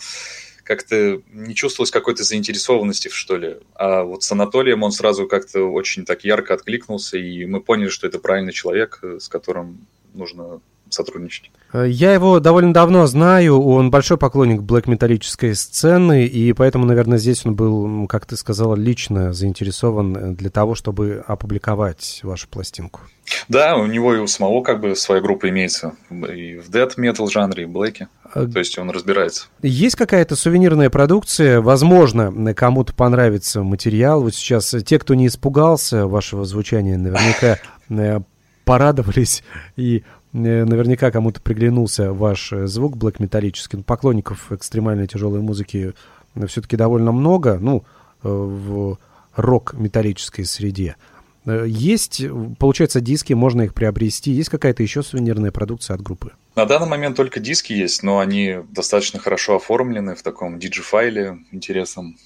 как-то 0.64 1.20
не 1.32 1.54
чувствовалось 1.54 1.90
какой-то 1.90 2.24
заинтересованности, 2.24 3.08
что 3.08 3.36
ли. 3.36 3.56
А 3.74 4.04
вот 4.04 4.22
с 4.22 4.32
Анатолием 4.32 4.82
он 4.82 4.92
сразу 4.92 5.26
как-то 5.26 5.64
очень 5.64 6.04
так 6.04 6.24
ярко 6.24 6.54
откликнулся, 6.54 7.18
и 7.18 7.44
мы 7.46 7.60
поняли, 7.60 7.88
что 7.88 8.06
это 8.06 8.18
правильный 8.18 8.52
человек, 8.52 8.98
э, 9.02 9.18
с 9.20 9.28
которым 9.28 9.86
нужно 10.14 10.60
сотрудничать. 10.88 11.50
Э, 11.72 11.86
я 11.88 12.12
его 12.12 12.40
довольно 12.40 12.72
давно 12.72 13.06
знаю, 13.06 13.60
он 13.60 13.90
большой 13.90 14.18
поклонник 14.18 14.62
блэк-металлической 14.62 15.54
сцены, 15.54 16.26
и 16.26 16.52
поэтому, 16.52 16.86
наверное, 16.86 17.18
здесь 17.18 17.44
он 17.46 17.54
был, 17.54 18.06
как 18.06 18.26
ты 18.26 18.36
сказала, 18.36 18.74
лично 18.74 19.32
заинтересован 19.32 20.16
э, 20.16 20.34
для 20.34 20.50
того, 20.50 20.74
чтобы 20.74 21.24
опубликовать 21.26 22.20
вашу 22.22 22.48
пластинку. 22.48 23.00
Да, 23.48 23.76
у 23.76 23.86
него 23.86 24.14
и 24.14 24.18
у 24.18 24.26
самого 24.26 24.62
как 24.62 24.80
бы 24.80 24.94
своя 24.96 25.20
группа 25.20 25.48
имеется 25.48 25.94
и 26.10 26.58
в 26.58 26.68
death 26.70 26.98
metal 26.98 27.30
жанре, 27.30 27.62
и 27.62 27.66
в 27.66 27.70
блэке. 27.70 28.08
А 28.34 28.46
То 28.46 28.58
есть 28.58 28.78
он 28.78 28.90
разбирается. 28.90 29.46
Есть 29.62 29.96
какая-то 29.96 30.36
сувенирная 30.36 30.90
продукция, 30.90 31.60
возможно, 31.60 32.54
кому-то 32.54 32.92
понравится 32.94 33.62
материал. 33.62 34.22
Вот 34.22 34.34
сейчас 34.34 34.74
те, 34.84 34.98
кто 34.98 35.14
не 35.14 35.28
испугался 35.28 36.06
вашего 36.06 36.44
звучания, 36.44 36.98
наверняка 36.98 37.58
э, 37.90 38.20
порадовались 38.64 39.44
и 39.76 39.98
Э, 39.98 40.21
наверняка 40.32 41.10
кому-то 41.10 41.40
приглянулся 41.40 42.12
ваш 42.12 42.52
э, 42.52 42.66
звук 42.66 42.96
блэк 42.96 43.16
металлический. 43.18 43.78
Поклонников 43.78 44.50
экстремальной 44.52 45.06
тяжелой 45.06 45.40
музыки 45.40 45.94
э, 46.34 46.46
все-таки 46.46 46.76
довольно 46.76 47.12
много, 47.12 47.58
ну, 47.60 47.84
в 48.22 48.98
рок-металлической 49.34 50.44
среде. 50.44 50.96
Есть, 51.44 52.22
получается, 52.60 53.00
диски, 53.00 53.32
можно 53.32 53.62
их 53.62 53.74
приобрести. 53.74 54.30
Есть 54.30 54.48
какая-то 54.48 54.84
еще 54.84 55.02
сувенирная 55.02 55.50
продукция 55.50 55.94
от 55.94 56.02
группы? 56.02 56.30
На 56.54 56.66
данный 56.66 56.86
момент 56.86 57.16
только 57.16 57.40
диски 57.40 57.72
есть, 57.72 58.04
но 58.04 58.20
они 58.20 58.58
достаточно 58.70 59.18
хорошо 59.18 59.56
оформлены 59.56 60.14
в 60.14 60.22
таком 60.22 60.60
диджи-файле 60.60 61.38
интересном. 61.50 62.16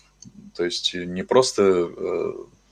То 0.55 0.65
есть 0.65 0.95
не 0.95 1.23
просто 1.23 1.89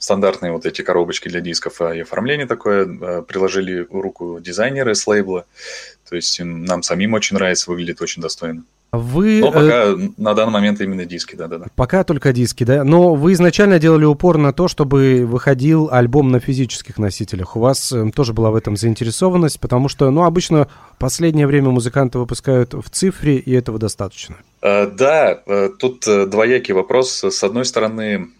стандартные 0.04 0.52
вот 0.52 0.66
эти 0.66 0.82
коробочки 0.82 1.28
для 1.28 1.40
дисков 1.40 1.80
а 1.80 1.94
и 1.94 2.00
оформление 2.00 2.46
такое. 2.46 2.86
Э, 2.86 3.22
приложили 3.22 3.86
руку 3.90 4.38
дизайнеры 4.40 4.94
с 4.94 5.06
лейбла. 5.06 5.46
То 6.08 6.16
есть 6.16 6.40
нам 6.40 6.82
самим 6.82 7.14
очень 7.14 7.36
нравится, 7.36 7.70
выглядит 7.70 8.00
очень 8.02 8.22
достойно. 8.22 8.64
Вы... 8.92 9.40
Но 9.40 9.50
пока 9.50 9.84
э... 9.86 9.96
на 10.16 10.34
данный 10.34 10.52
момент 10.52 10.80
именно 10.80 11.04
диски, 11.04 11.34
да-да-да. 11.34 11.66
Пока 11.74 12.04
только 12.04 12.32
диски, 12.32 12.64
да? 12.64 12.84
Но 12.84 13.14
вы 13.14 13.32
изначально 13.32 13.78
делали 13.78 14.04
упор 14.04 14.38
на 14.38 14.52
то, 14.52 14.68
чтобы 14.68 15.24
выходил 15.26 15.88
альбом 15.90 16.30
на 16.30 16.38
физических 16.38 16.98
носителях. 16.98 17.56
У 17.56 17.60
вас 17.60 17.90
э, 17.90 18.10
тоже 18.14 18.32
была 18.32 18.50
в 18.50 18.56
этом 18.56 18.76
заинтересованность, 18.76 19.58
потому 19.58 19.88
что, 19.88 20.10
ну, 20.10 20.24
обычно 20.24 20.68
последнее 20.98 21.46
время 21.46 21.70
музыканты 21.70 22.18
выпускают 22.18 22.74
в 22.74 22.88
цифре, 22.90 23.36
и 23.38 23.52
этого 23.52 23.78
достаточно. 23.78 24.36
Э, 24.64 24.86
да, 24.86 25.42
тут 25.78 26.04
двоякий 26.06 26.74
вопрос. 26.74 27.22
С 27.22 27.44
одной 27.44 27.64
стороны, 27.64 28.30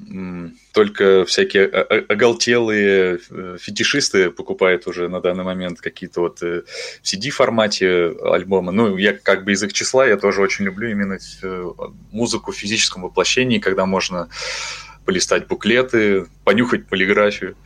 только 0.75 1.25
всякие 1.25 1.67
оголтелые 1.67 3.21
э, 3.31 3.57
фетишисты 3.61 4.31
покупают 4.33 4.89
уже 4.89 5.09
на 5.09 5.21
данный 5.21 5.45
момент 5.45 5.81
какие-то 5.81 6.21
вот 6.21 6.43
э, 6.43 6.63
в 7.01 7.05
CD-формате 7.05 8.13
альбомы. 8.25 8.73
Ну, 8.73 8.97
я 8.97 9.13
как 9.13 9.45
бы 9.45 9.53
из 9.53 9.63
их 9.63 9.73
числа, 9.73 10.05
я 10.05 10.17
тоже 10.17 10.43
очень 10.43 10.65
люблю 10.65 10.91
именно 10.91 11.17
э, 11.43 11.71
музыку 12.11 12.51
в 12.51 12.57
физическом 12.57 13.03
воплощении, 13.03 13.61
когда 13.61 13.87
можно 13.87 14.29
полистать 15.05 15.47
буклеты, 15.47 16.27
понюхать 16.43 16.89
полиграфию 16.89 17.57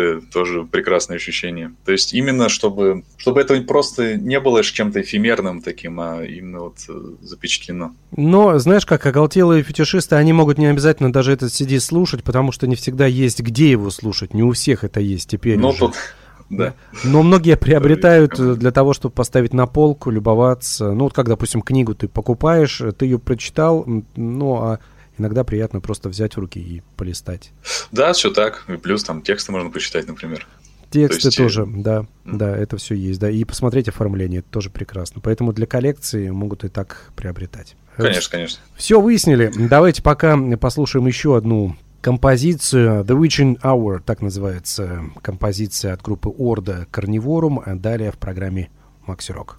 это 0.00 0.26
тоже 0.26 0.64
прекрасное 0.64 1.16
ощущение. 1.16 1.72
То 1.84 1.92
есть 1.92 2.12
именно 2.12 2.48
чтобы, 2.48 3.04
чтобы 3.16 3.40
это 3.40 3.60
просто 3.62 4.16
не 4.16 4.40
было 4.40 4.62
чем-то 4.62 5.00
эфемерным 5.02 5.62
таким, 5.62 6.00
а 6.00 6.22
именно 6.22 6.60
вот 6.60 6.76
э, 6.88 6.92
запечатлено. 7.22 7.94
Но, 8.16 8.58
знаешь, 8.58 8.86
как 8.86 9.04
оголтелые 9.06 9.62
фетишисты, 9.62 10.16
они 10.16 10.32
могут 10.32 10.58
не 10.58 10.66
обязательно 10.66 11.12
даже 11.12 11.32
этот 11.32 11.50
CD 11.50 11.80
слушать, 11.80 12.24
потому 12.24 12.52
что 12.52 12.66
не 12.66 12.76
всегда 12.76 13.06
есть 13.06 13.40
где 13.40 13.70
его 13.70 13.90
слушать. 13.90 14.34
Не 14.34 14.42
у 14.42 14.52
всех 14.52 14.84
это 14.84 15.00
есть 15.00 15.30
теперь 15.30 15.58
Но 15.58 15.70
уже. 15.70 15.78
тут 15.78 15.94
да. 16.50 16.74
Но 17.04 17.22
многие 17.22 17.56
приобретают 17.56 18.34
для 18.58 18.70
того, 18.72 18.92
чтобы 18.92 19.14
поставить 19.14 19.54
на 19.54 19.66
полку, 19.66 20.10
любоваться. 20.10 20.92
Ну, 20.92 21.04
вот 21.04 21.12
как, 21.12 21.28
допустим, 21.28 21.62
книгу 21.62 21.94
ты 21.94 22.08
покупаешь, 22.08 22.82
ты 22.98 23.06
ее 23.06 23.18
прочитал, 23.18 23.86
ну, 24.16 24.56
а 24.56 24.80
иногда 25.20 25.44
приятно 25.44 25.80
просто 25.80 26.08
взять 26.08 26.36
в 26.36 26.40
руки 26.40 26.58
и 26.58 26.82
полистать. 26.96 27.52
Да, 27.92 28.12
все 28.12 28.30
так. 28.30 28.64
И 28.68 28.76
плюс 28.76 29.04
там 29.04 29.22
тексты 29.22 29.52
можно 29.52 29.70
почитать, 29.70 30.08
например. 30.08 30.46
Тексты 30.90 31.20
То 31.22 31.28
есть... 31.28 31.38
тоже, 31.38 31.66
да, 31.66 32.00
mm. 32.24 32.36
да, 32.36 32.56
это 32.56 32.76
все 32.76 32.96
есть, 32.96 33.20
да. 33.20 33.30
И 33.30 33.44
посмотреть 33.44 33.88
оформление, 33.88 34.40
это 34.40 34.48
тоже 34.50 34.70
прекрасно. 34.70 35.20
Поэтому 35.20 35.52
для 35.52 35.66
коллекции 35.66 36.30
могут 36.30 36.64
и 36.64 36.68
так 36.68 37.12
приобретать. 37.14 37.76
Конечно, 37.96 38.30
конечно. 38.30 38.58
Все 38.76 39.00
выяснили. 39.00 39.52
Давайте 39.56 40.02
пока 40.02 40.36
послушаем 40.56 41.06
еще 41.06 41.36
одну 41.36 41.76
композицию 42.00 43.04
The 43.04 43.18
Witching 43.18 43.60
Hour, 43.60 44.02
так 44.04 44.22
называется 44.22 45.04
композиция 45.22 45.92
от 45.92 46.02
группы 46.02 46.32
Орда 46.38 46.86
Carnivorum, 46.90 47.62
а 47.64 47.74
далее 47.76 48.10
в 48.10 48.18
программе 48.18 48.70
Макси 49.06 49.32
Рок. 49.32 49.58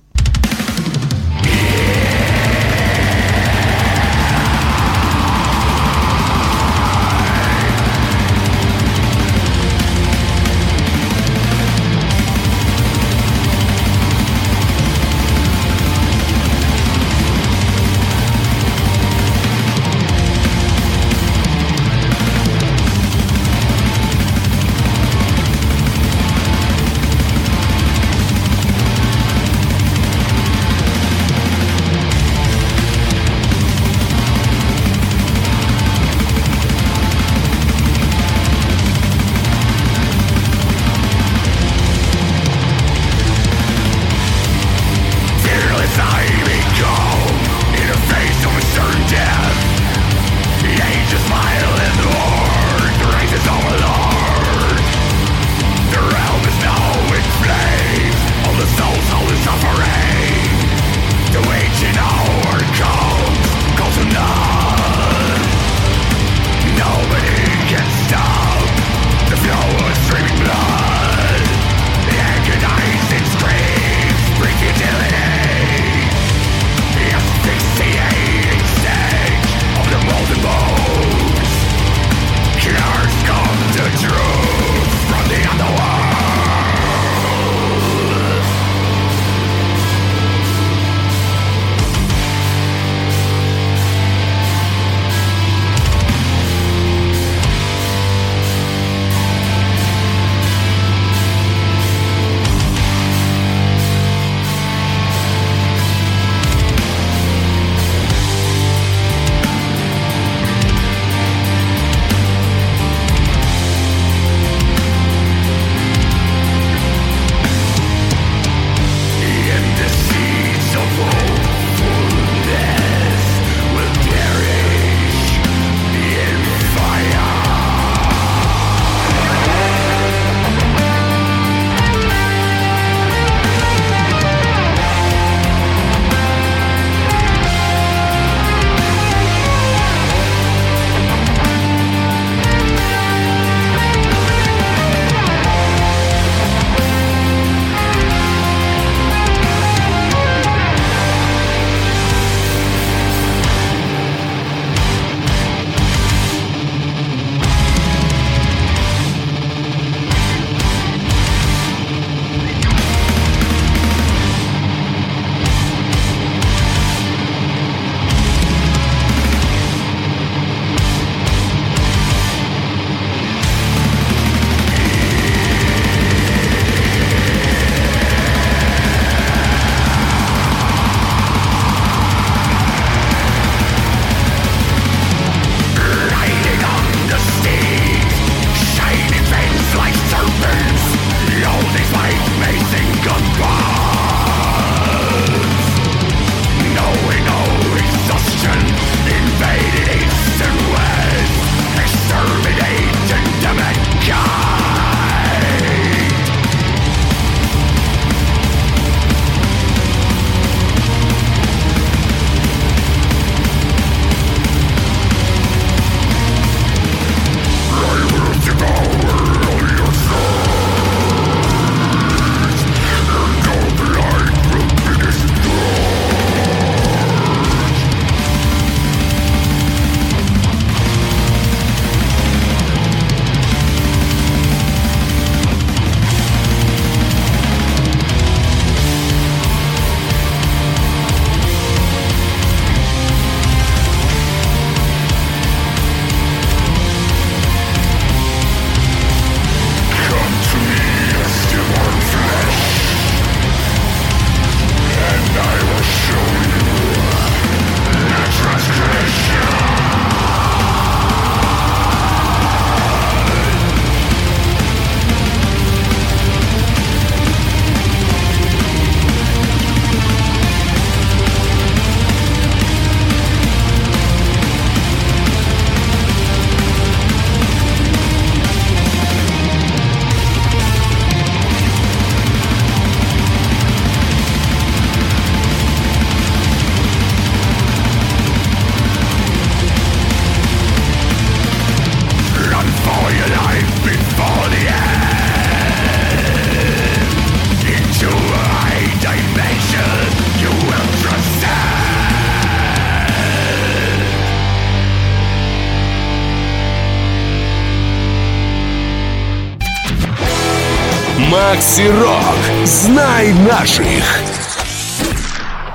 Рок. 311.61 312.65
Знай 312.65 313.31
наших. 313.47 313.85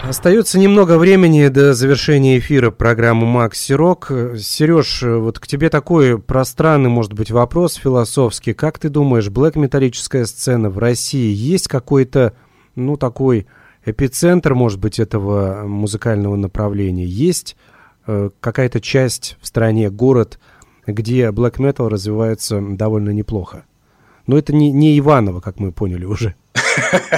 Остается 0.03 0.59
немного 0.59 0.99
времени 0.99 1.47
до 1.47 1.75
завершения 1.75 2.39
эфира 2.39 2.73
программы 2.73 3.25
«Макси 3.25 3.73
Рок». 3.73 4.11
Сереж, 4.37 5.03
вот 5.03 5.39
к 5.39 5.47
тебе 5.47 5.69
такой 5.69 6.19
пространный, 6.19 6.91
может 6.91 7.13
быть, 7.13 7.31
вопрос 7.31 7.75
философский. 7.75 8.53
Как 8.53 8.81
ты 8.81 8.89
думаешь, 8.89 9.31
блэк-металлическая 9.31 10.27
сцена 10.27 10.71
в 10.71 10.79
России 10.79 11.33
есть 11.33 11.69
какой-то, 11.69 12.33
ну, 12.75 12.97
такой 12.97 13.47
эпицентр, 13.85 14.55
может 14.55 14.81
быть, 14.81 14.99
этого 14.99 15.69
музыкального 15.69 16.35
направления? 16.35 17.07
Есть 17.07 17.57
э, 18.09 18.31
какая-то 18.41 18.81
часть 18.81 19.37
в 19.41 19.47
стране, 19.47 19.89
город, 19.89 20.41
где 20.85 21.31
блэк-метал 21.31 21.89
развивается 21.89 22.61
довольно 22.61 23.11
неплохо? 23.11 23.65
Но 24.27 24.37
это 24.39 24.55
не, 24.55 24.71
не 24.73 24.99
Иваново, 24.99 25.41
как 25.41 25.59
мы 25.59 25.73
поняли 25.73 26.05
уже. 26.05 26.35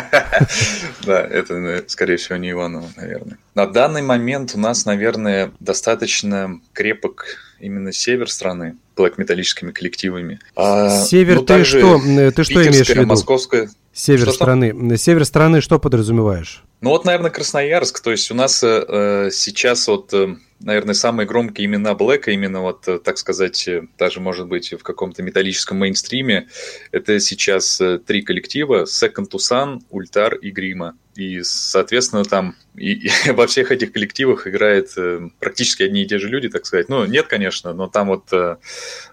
Да, 1.04 1.20
это, 1.20 1.54
э, 1.54 1.82
скорее 1.88 2.16
всего, 2.16 2.36
не 2.36 2.50
Иванова, 2.50 2.88
наверное. 2.96 3.38
На 3.54 3.66
данный 3.66 4.02
момент 4.02 4.52
у 4.54 4.58
нас, 4.58 4.84
наверное, 4.84 5.50
достаточно 5.58 6.60
крепок 6.74 7.24
именно 7.58 7.92
север 7.92 8.30
страны 8.30 8.76
блэк-металлическими 8.96 9.72
коллективами. 9.72 10.38
А, 10.54 10.90
север, 10.90 11.36
ну, 11.36 11.42
ты 11.44 11.64
что, 11.64 11.98
ты 11.98 12.44
что 12.44 12.66
имеешь 12.66 12.86
в 12.86 12.90
виду? 12.90 13.06
Московская. 13.06 13.70
Север 13.98 14.26
что 14.26 14.32
страны. 14.32 14.96
Север 14.96 15.24
страны 15.24 15.60
что 15.60 15.80
подразумеваешь? 15.80 16.62
Ну 16.80 16.90
вот, 16.90 17.04
наверное, 17.04 17.30
Красноярск. 17.30 18.00
То 18.00 18.12
есть 18.12 18.30
у 18.30 18.34
нас 18.34 18.62
э, 18.62 18.84
э 18.88 19.30
сейчас 19.32 19.88
вот 19.88 20.14
э, 20.14 20.36
наверное, 20.60 20.94
самые 20.94 21.26
громкие 21.26 21.66
имена 21.66 21.94
Блэка, 21.94 22.30
именно 22.30 22.60
вот, 22.60 22.86
э, 22.88 22.98
так 22.98 23.18
сказать, 23.18 23.66
э, 23.68 23.88
даже, 23.98 24.20
может 24.20 24.46
быть, 24.46 24.72
в 24.72 24.82
каком-то 24.82 25.22
металлическом 25.22 25.78
мейнстриме, 25.78 26.48
это 26.92 27.18
сейчас 27.20 27.80
э, 27.80 27.98
три 27.98 28.22
коллектива, 28.22 28.84
Second 28.84 29.30
to 29.30 29.38
Sun, 29.38 29.80
Ульдар 29.90 30.34
и 30.34 30.50
Грима. 30.50 30.96
И, 31.18 31.42
соответственно, 31.42 32.22
там 32.22 32.54
и, 32.76 32.92
и 32.92 33.10
во 33.32 33.48
всех 33.48 33.72
этих 33.72 33.92
коллективах 33.92 34.46
играет 34.46 34.92
э, 34.96 35.28
практически 35.40 35.82
одни 35.82 36.04
и 36.04 36.06
те 36.06 36.20
же 36.20 36.28
люди, 36.28 36.48
так 36.48 36.64
сказать. 36.64 36.88
Ну, 36.88 37.04
нет, 37.06 37.26
конечно, 37.26 37.74
но 37.74 37.88
там 37.88 38.06
вот 38.06 38.32
э, 38.32 38.56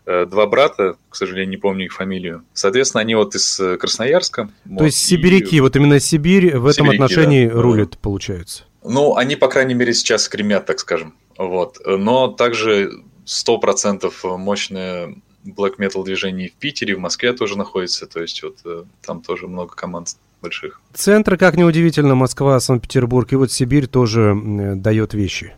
два 0.05 0.45
брата, 0.45 0.97
к 1.09 1.15
сожалению, 1.15 1.49
не 1.49 1.57
помню 1.57 1.85
их 1.85 1.93
фамилию. 1.93 2.45
Соответственно, 2.53 3.01
они 3.01 3.15
вот 3.15 3.33
из 3.33 3.59
Красноярска. 3.79 4.43
То 4.45 4.51
вот, 4.65 4.85
есть 4.85 4.99
сибиряки, 4.99 5.55
и... 5.55 5.59
вот 5.61 5.75
именно 5.75 5.99
Сибирь 5.99 6.55
в 6.57 6.67
этом 6.67 6.91
отношении 6.91 7.47
да. 7.47 7.59
рулит, 7.59 7.97
получается. 7.97 8.65
Ну, 8.83 9.15
они, 9.15 9.35
по 9.35 9.47
крайней 9.47 9.73
мере, 9.73 9.91
сейчас 9.95 10.29
кремят, 10.29 10.67
так 10.67 10.79
скажем. 10.79 11.15
Вот. 11.39 11.79
Но 11.87 12.27
также 12.27 12.91
100% 13.25 14.37
мощное 14.37 15.15
black 15.43 15.77
metal 15.79 16.03
движение 16.03 16.49
в 16.49 16.53
Питере, 16.53 16.95
в 16.95 16.99
Москве 16.99 17.33
тоже 17.33 17.57
находится, 17.57 18.07
то 18.07 18.21
есть 18.21 18.41
вот 18.43 18.57
э, 18.65 18.83
там 19.01 19.21
тоже 19.21 19.47
много 19.47 19.75
команд 19.75 20.09
больших. 20.45 20.79
Центр, 20.93 21.37
как 21.37 21.57
неудивительно, 21.57 22.15
Москва, 22.15 22.59
Санкт-Петербург 22.59 23.31
и 23.33 23.35
вот 23.35 23.51
Сибирь 23.51 23.87
тоже 23.87 24.35
дает 24.75 25.13
вещи. 25.13 25.53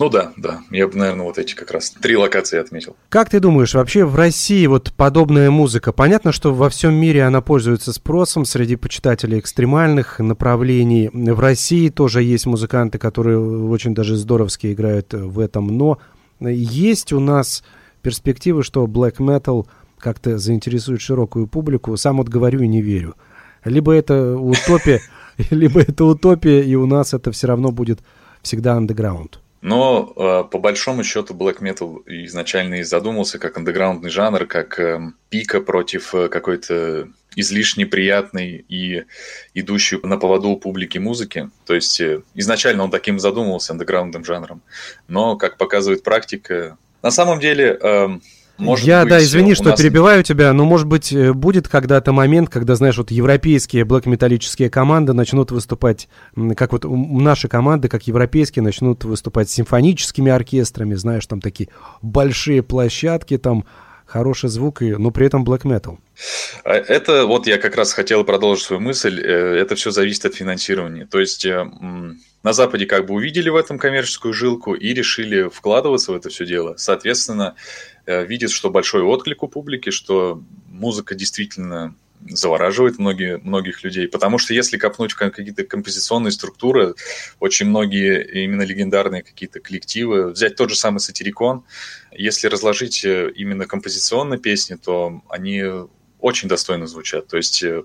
Ну 0.00 0.08
да, 0.08 0.32
да. 0.36 0.62
Я 0.70 0.88
бы, 0.88 0.96
наверное, 0.96 1.26
вот 1.26 1.38
эти 1.38 1.54
как 1.54 1.70
раз 1.70 1.90
три 1.90 2.16
локации 2.16 2.58
отметил. 2.58 2.96
Как 3.08 3.30
ты 3.30 3.38
думаешь, 3.38 3.74
вообще 3.74 4.04
в 4.04 4.16
России 4.16 4.66
вот 4.66 4.92
подобная 4.96 5.50
музыка, 5.50 5.92
понятно, 5.92 6.32
что 6.32 6.52
во 6.52 6.68
всем 6.68 6.94
мире 6.94 7.22
она 7.22 7.40
пользуется 7.40 7.92
спросом 7.92 8.44
среди 8.44 8.74
почитателей 8.74 9.38
экстремальных 9.38 10.18
направлений. 10.18 11.08
В 11.12 11.38
России 11.38 11.88
тоже 11.88 12.22
есть 12.24 12.46
музыканты, 12.46 12.98
которые 12.98 13.38
очень 13.38 13.94
даже 13.94 14.16
здоровски 14.16 14.72
играют 14.72 15.12
в 15.12 15.38
этом, 15.38 15.68
но 15.68 15.98
есть 16.40 17.12
у 17.12 17.20
нас 17.20 17.62
перспективы, 18.02 18.64
что 18.64 18.86
black 18.86 19.18
metal 19.18 19.66
как-то 19.98 20.38
заинтересует 20.38 21.00
широкую 21.00 21.46
публику. 21.46 21.96
Сам 21.96 22.16
вот 22.16 22.28
говорю 22.28 22.62
и 22.62 22.66
не 22.66 22.82
верю. 22.82 23.14
Либо 23.64 23.94
это 23.94 24.36
утопия, 24.36 25.00
либо 25.50 25.80
это 25.82 26.04
утопия, 26.04 26.62
и 26.62 26.74
у 26.74 26.86
нас 26.86 27.14
это 27.14 27.32
все 27.32 27.46
равно 27.46 27.70
будет 27.72 28.00
всегда 28.42 28.74
андеграунд. 28.74 29.40
Но 29.62 30.12
э, 30.16 30.50
по 30.50 30.58
большому 30.58 31.04
счету 31.04 31.34
black 31.34 31.60
metal 31.60 32.02
изначально 32.06 32.76
и 32.76 32.82
задумался 32.82 33.38
как 33.38 33.58
андеграундный 33.58 34.08
жанр, 34.08 34.46
как 34.46 34.80
э, 34.80 35.12
пика 35.28 35.60
против 35.60 36.14
э, 36.14 36.28
какой-то 36.28 37.08
излишне 37.36 37.84
приятной 37.84 38.64
и 38.68 39.04
идущей 39.52 40.00
на 40.02 40.16
поводу 40.16 40.48
у 40.48 40.56
публики 40.56 40.96
музыки. 40.96 41.50
То 41.66 41.74
есть 41.74 42.00
изначально 42.34 42.84
он 42.84 42.90
таким 42.90 43.20
задумывался 43.20 43.74
андеграундным 43.74 44.24
жанром. 44.24 44.62
Но, 45.08 45.36
как 45.36 45.58
показывает 45.58 46.02
практика, 46.02 46.78
на 47.02 47.10
самом 47.10 47.38
деле... 47.38 48.20
Может 48.60 48.86
Я, 48.86 49.02
быть, 49.02 49.10
да, 49.10 49.22
извини, 49.22 49.54
что 49.54 49.70
нас... 49.70 49.80
перебиваю 49.80 50.22
тебя, 50.22 50.52
но, 50.52 50.64
может 50.64 50.86
быть, 50.86 51.12
э, 51.12 51.32
будет 51.32 51.68
когда-то 51.68 52.12
момент, 52.12 52.50
когда, 52.50 52.74
знаешь, 52.74 52.98
вот 52.98 53.10
европейские 53.10 53.84
блэк-металлические 53.84 54.70
команды 54.70 55.12
начнут 55.12 55.50
выступать, 55.50 56.08
как 56.56 56.72
вот 56.72 56.84
наши 56.84 57.48
команды, 57.48 57.88
как 57.88 58.06
европейские, 58.06 58.62
начнут 58.62 59.04
выступать 59.04 59.50
с 59.50 59.54
симфоническими 59.54 60.30
оркестрами, 60.30 60.94
знаешь, 60.94 61.26
там 61.26 61.40
такие 61.40 61.70
большие 62.02 62.62
площадки, 62.62 63.38
там 63.38 63.64
хороший 64.10 64.50
звук, 64.50 64.82
и, 64.82 64.96
но 64.96 65.10
при 65.10 65.26
этом 65.26 65.44
black 65.44 65.62
metal. 65.62 65.98
А, 66.64 66.74
это 66.74 67.26
вот 67.26 67.46
я 67.46 67.58
как 67.58 67.76
раз 67.76 67.92
хотел 67.92 68.24
продолжить 68.24 68.64
свою 68.64 68.82
мысль. 68.82 69.20
Э, 69.20 69.54
это 69.56 69.76
все 69.76 69.90
зависит 69.90 70.26
от 70.26 70.34
финансирования. 70.34 71.06
То 71.06 71.20
есть 71.20 71.46
э, 71.46 71.64
на 72.42 72.52
Западе 72.52 72.86
как 72.86 73.06
бы 73.06 73.14
увидели 73.14 73.48
в 73.48 73.56
этом 73.56 73.78
коммерческую 73.78 74.34
жилку 74.34 74.74
и 74.74 74.92
решили 74.92 75.48
вкладываться 75.48 76.12
в 76.12 76.16
это 76.16 76.28
все 76.28 76.44
дело. 76.44 76.74
Соответственно, 76.76 77.54
видит, 78.06 78.50
что 78.50 78.70
большой 78.70 79.02
отклик 79.02 79.42
у 79.42 79.48
публики, 79.48 79.90
что 79.90 80.42
музыка 80.68 81.14
действительно 81.14 81.94
завораживает 82.28 82.98
многие, 82.98 83.38
многих 83.38 83.82
людей. 83.82 84.08
Потому 84.08 84.38
что 84.38 84.54
если 84.54 84.76
копнуть 84.76 85.12
в 85.12 85.16
какие-то 85.16 85.64
композиционные 85.64 86.32
структуры, 86.32 86.94
очень 87.38 87.66
многие 87.66 88.44
именно 88.44 88.62
легендарные 88.62 89.22
какие-то 89.22 89.60
коллективы, 89.60 90.30
взять 90.30 90.56
тот 90.56 90.70
же 90.70 90.76
самый 90.76 90.98
Сатирикон, 90.98 91.64
если 92.12 92.48
разложить 92.48 93.04
э, 93.04 93.32
именно 93.34 93.66
композиционные 93.66 94.38
песни, 94.38 94.76
то 94.76 95.22
они 95.28 95.64
очень 96.20 96.48
достойно 96.48 96.86
звучат. 96.86 97.26
То 97.28 97.36
есть 97.36 97.62
э, 97.62 97.84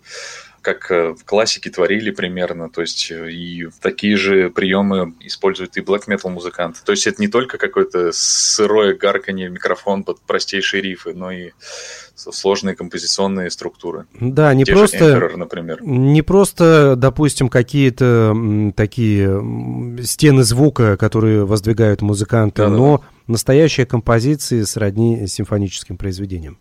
как 0.65 0.89
э, 0.89 1.13
в 1.13 1.23
классике 1.25 1.69
творили 1.69 2.09
примерно, 2.09 2.71
то 2.71 2.81
есть 2.81 3.11
э, 3.11 3.31
и 3.31 3.67
такие 3.81 4.17
же 4.17 4.49
приемы 4.49 5.13
используют 5.19 5.77
и 5.77 5.81
black 5.81 6.07
metal 6.07 6.29
музыканты. 6.29 6.79
То 6.83 6.91
есть 6.91 7.05
это 7.05 7.21
не 7.21 7.27
только 7.27 7.59
какое-то 7.59 8.09
сырое 8.11 8.95
гарканье 8.95 9.49
микрофон 9.49 10.03
под 10.03 10.19
простейшие 10.21 10.81
рифы, 10.81 11.13
но 11.13 11.31
и 11.31 11.51
сложные 12.15 12.75
композиционные 12.75 13.51
структуры. 13.51 14.07
Да, 14.19 14.53
не 14.55 14.63
Те 14.63 14.73
просто, 14.73 14.97
Emperor, 14.97 15.37
например. 15.37 15.83
не 15.83 16.23
просто, 16.23 16.95
допустим, 16.97 17.47
какие-то 17.49 18.35
такие 18.75 20.01
стены 20.03 20.43
звука, 20.43 20.97
которые 20.97 21.45
воздвигают 21.45 22.01
музыканты, 22.01 22.63
да, 22.63 22.69
но 22.69 22.97
да. 22.97 23.03
настоящие 23.27 23.85
композиции 23.85 24.63
сродни 24.63 25.27
симфоническим 25.27 25.97
произведениям. 25.97 26.57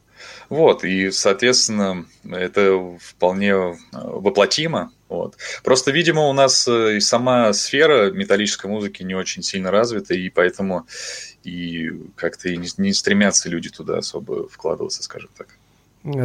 Вот, 0.49 0.85
и, 0.85 1.11
соответственно, 1.11 2.07
это 2.29 2.97
вполне 3.01 3.53
э, 3.53 3.73
воплотимо. 3.93 4.93
Вот. 5.09 5.37
Просто, 5.63 5.91
видимо, 5.91 6.29
у 6.29 6.33
нас 6.33 6.67
э, 6.69 6.97
и 6.97 7.01
сама 7.01 7.53
сфера 7.53 8.11
металлической 8.11 8.67
музыки 8.67 9.03
не 9.03 9.15
очень 9.15 9.43
сильно 9.43 9.71
развита, 9.71 10.15
и 10.15 10.29
поэтому 10.31 10.87
и 11.45 11.91
как-то 12.17 12.55
не, 12.55 12.69
не 12.79 12.93
стремятся 12.93 13.49
люди 13.49 13.71
туда 13.71 13.99
особо 13.99 14.49
вкладываться, 14.49 15.03
скажем 15.03 15.31
так. 15.37 15.49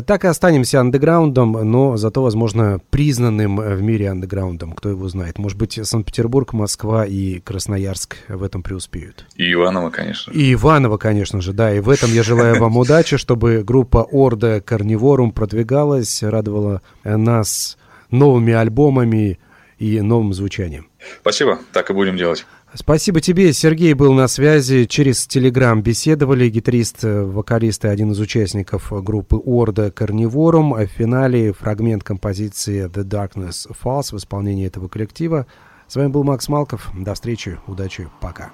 Так 0.06 0.26
и 0.26 0.28
останемся 0.28 0.82
андеграундом, 0.82 1.54
но 1.54 1.96
зато, 1.96 2.22
возможно, 2.22 2.82
признанным 2.90 3.58
в 3.58 3.82
мире 3.82 4.10
андеграундом. 4.10 4.74
Кто 4.74 4.90
его 4.90 5.08
знает. 5.08 5.38
Может 5.38 5.58
быть, 5.58 5.80
Санкт-Петербург, 5.82 6.52
Москва 6.52 7.06
и 7.06 7.40
Красноярск 7.40 8.18
в 8.28 8.44
этом 8.44 8.62
преуспеют. 8.62 9.26
И 9.36 9.54
Иваново, 9.54 9.90
конечно. 9.90 10.32
И 10.32 10.54
Иваново, 10.54 10.98
конечно 10.98 11.42
же, 11.42 11.54
да. 11.54 11.74
И 11.74 11.80
в 11.80 11.90
этом 11.90 12.12
я 12.12 12.24
желаю 12.24 12.60
вам 12.60 12.76
удачи, 12.76 13.16
чтобы 13.16 13.64
группа 13.64 14.06
Орда 14.12 14.60
Карниворум 14.60 15.32
продвигалась, 15.32 16.24
радовала 16.24 16.82
нас 17.06 17.78
новыми 18.12 18.52
альбомами 18.52 19.40
и 19.78 20.02
новым 20.02 20.34
звучанием. 20.34 20.88
Спасибо, 21.22 21.60
так 21.72 21.90
и 21.90 21.94
будем 21.94 22.18
делать. 22.18 22.46
Спасибо 22.74 23.20
тебе. 23.20 23.52
Сергей 23.52 23.94
был 23.94 24.14
на 24.14 24.28
связи. 24.28 24.86
Через 24.86 25.26
Телеграм 25.26 25.82
беседовали. 25.82 26.50
Гитарист, 26.50 27.04
вокалист 27.04 27.84
и 27.86 27.88
один 27.88 28.12
из 28.12 28.20
участников 28.20 28.92
группы 29.04 29.42
Орда 29.44 29.90
Карниворум. 29.92 30.76
А 30.76 30.86
в 30.86 30.90
финале 30.90 31.52
фрагмент 31.52 32.04
композиции 32.04 32.88
The 32.88 33.04
Darkness 33.04 33.68
Falls 33.84 34.14
в 34.14 34.18
исполнении 34.18 34.68
этого 34.68 34.88
коллектива. 34.88 35.48
С 35.88 35.96
вами 35.96 36.10
был 36.10 36.24
Макс 36.24 36.48
Малков. 36.48 36.92
До 36.96 37.16
встречи. 37.16 37.58
Удачи. 37.66 38.08
Пока. 38.22 38.52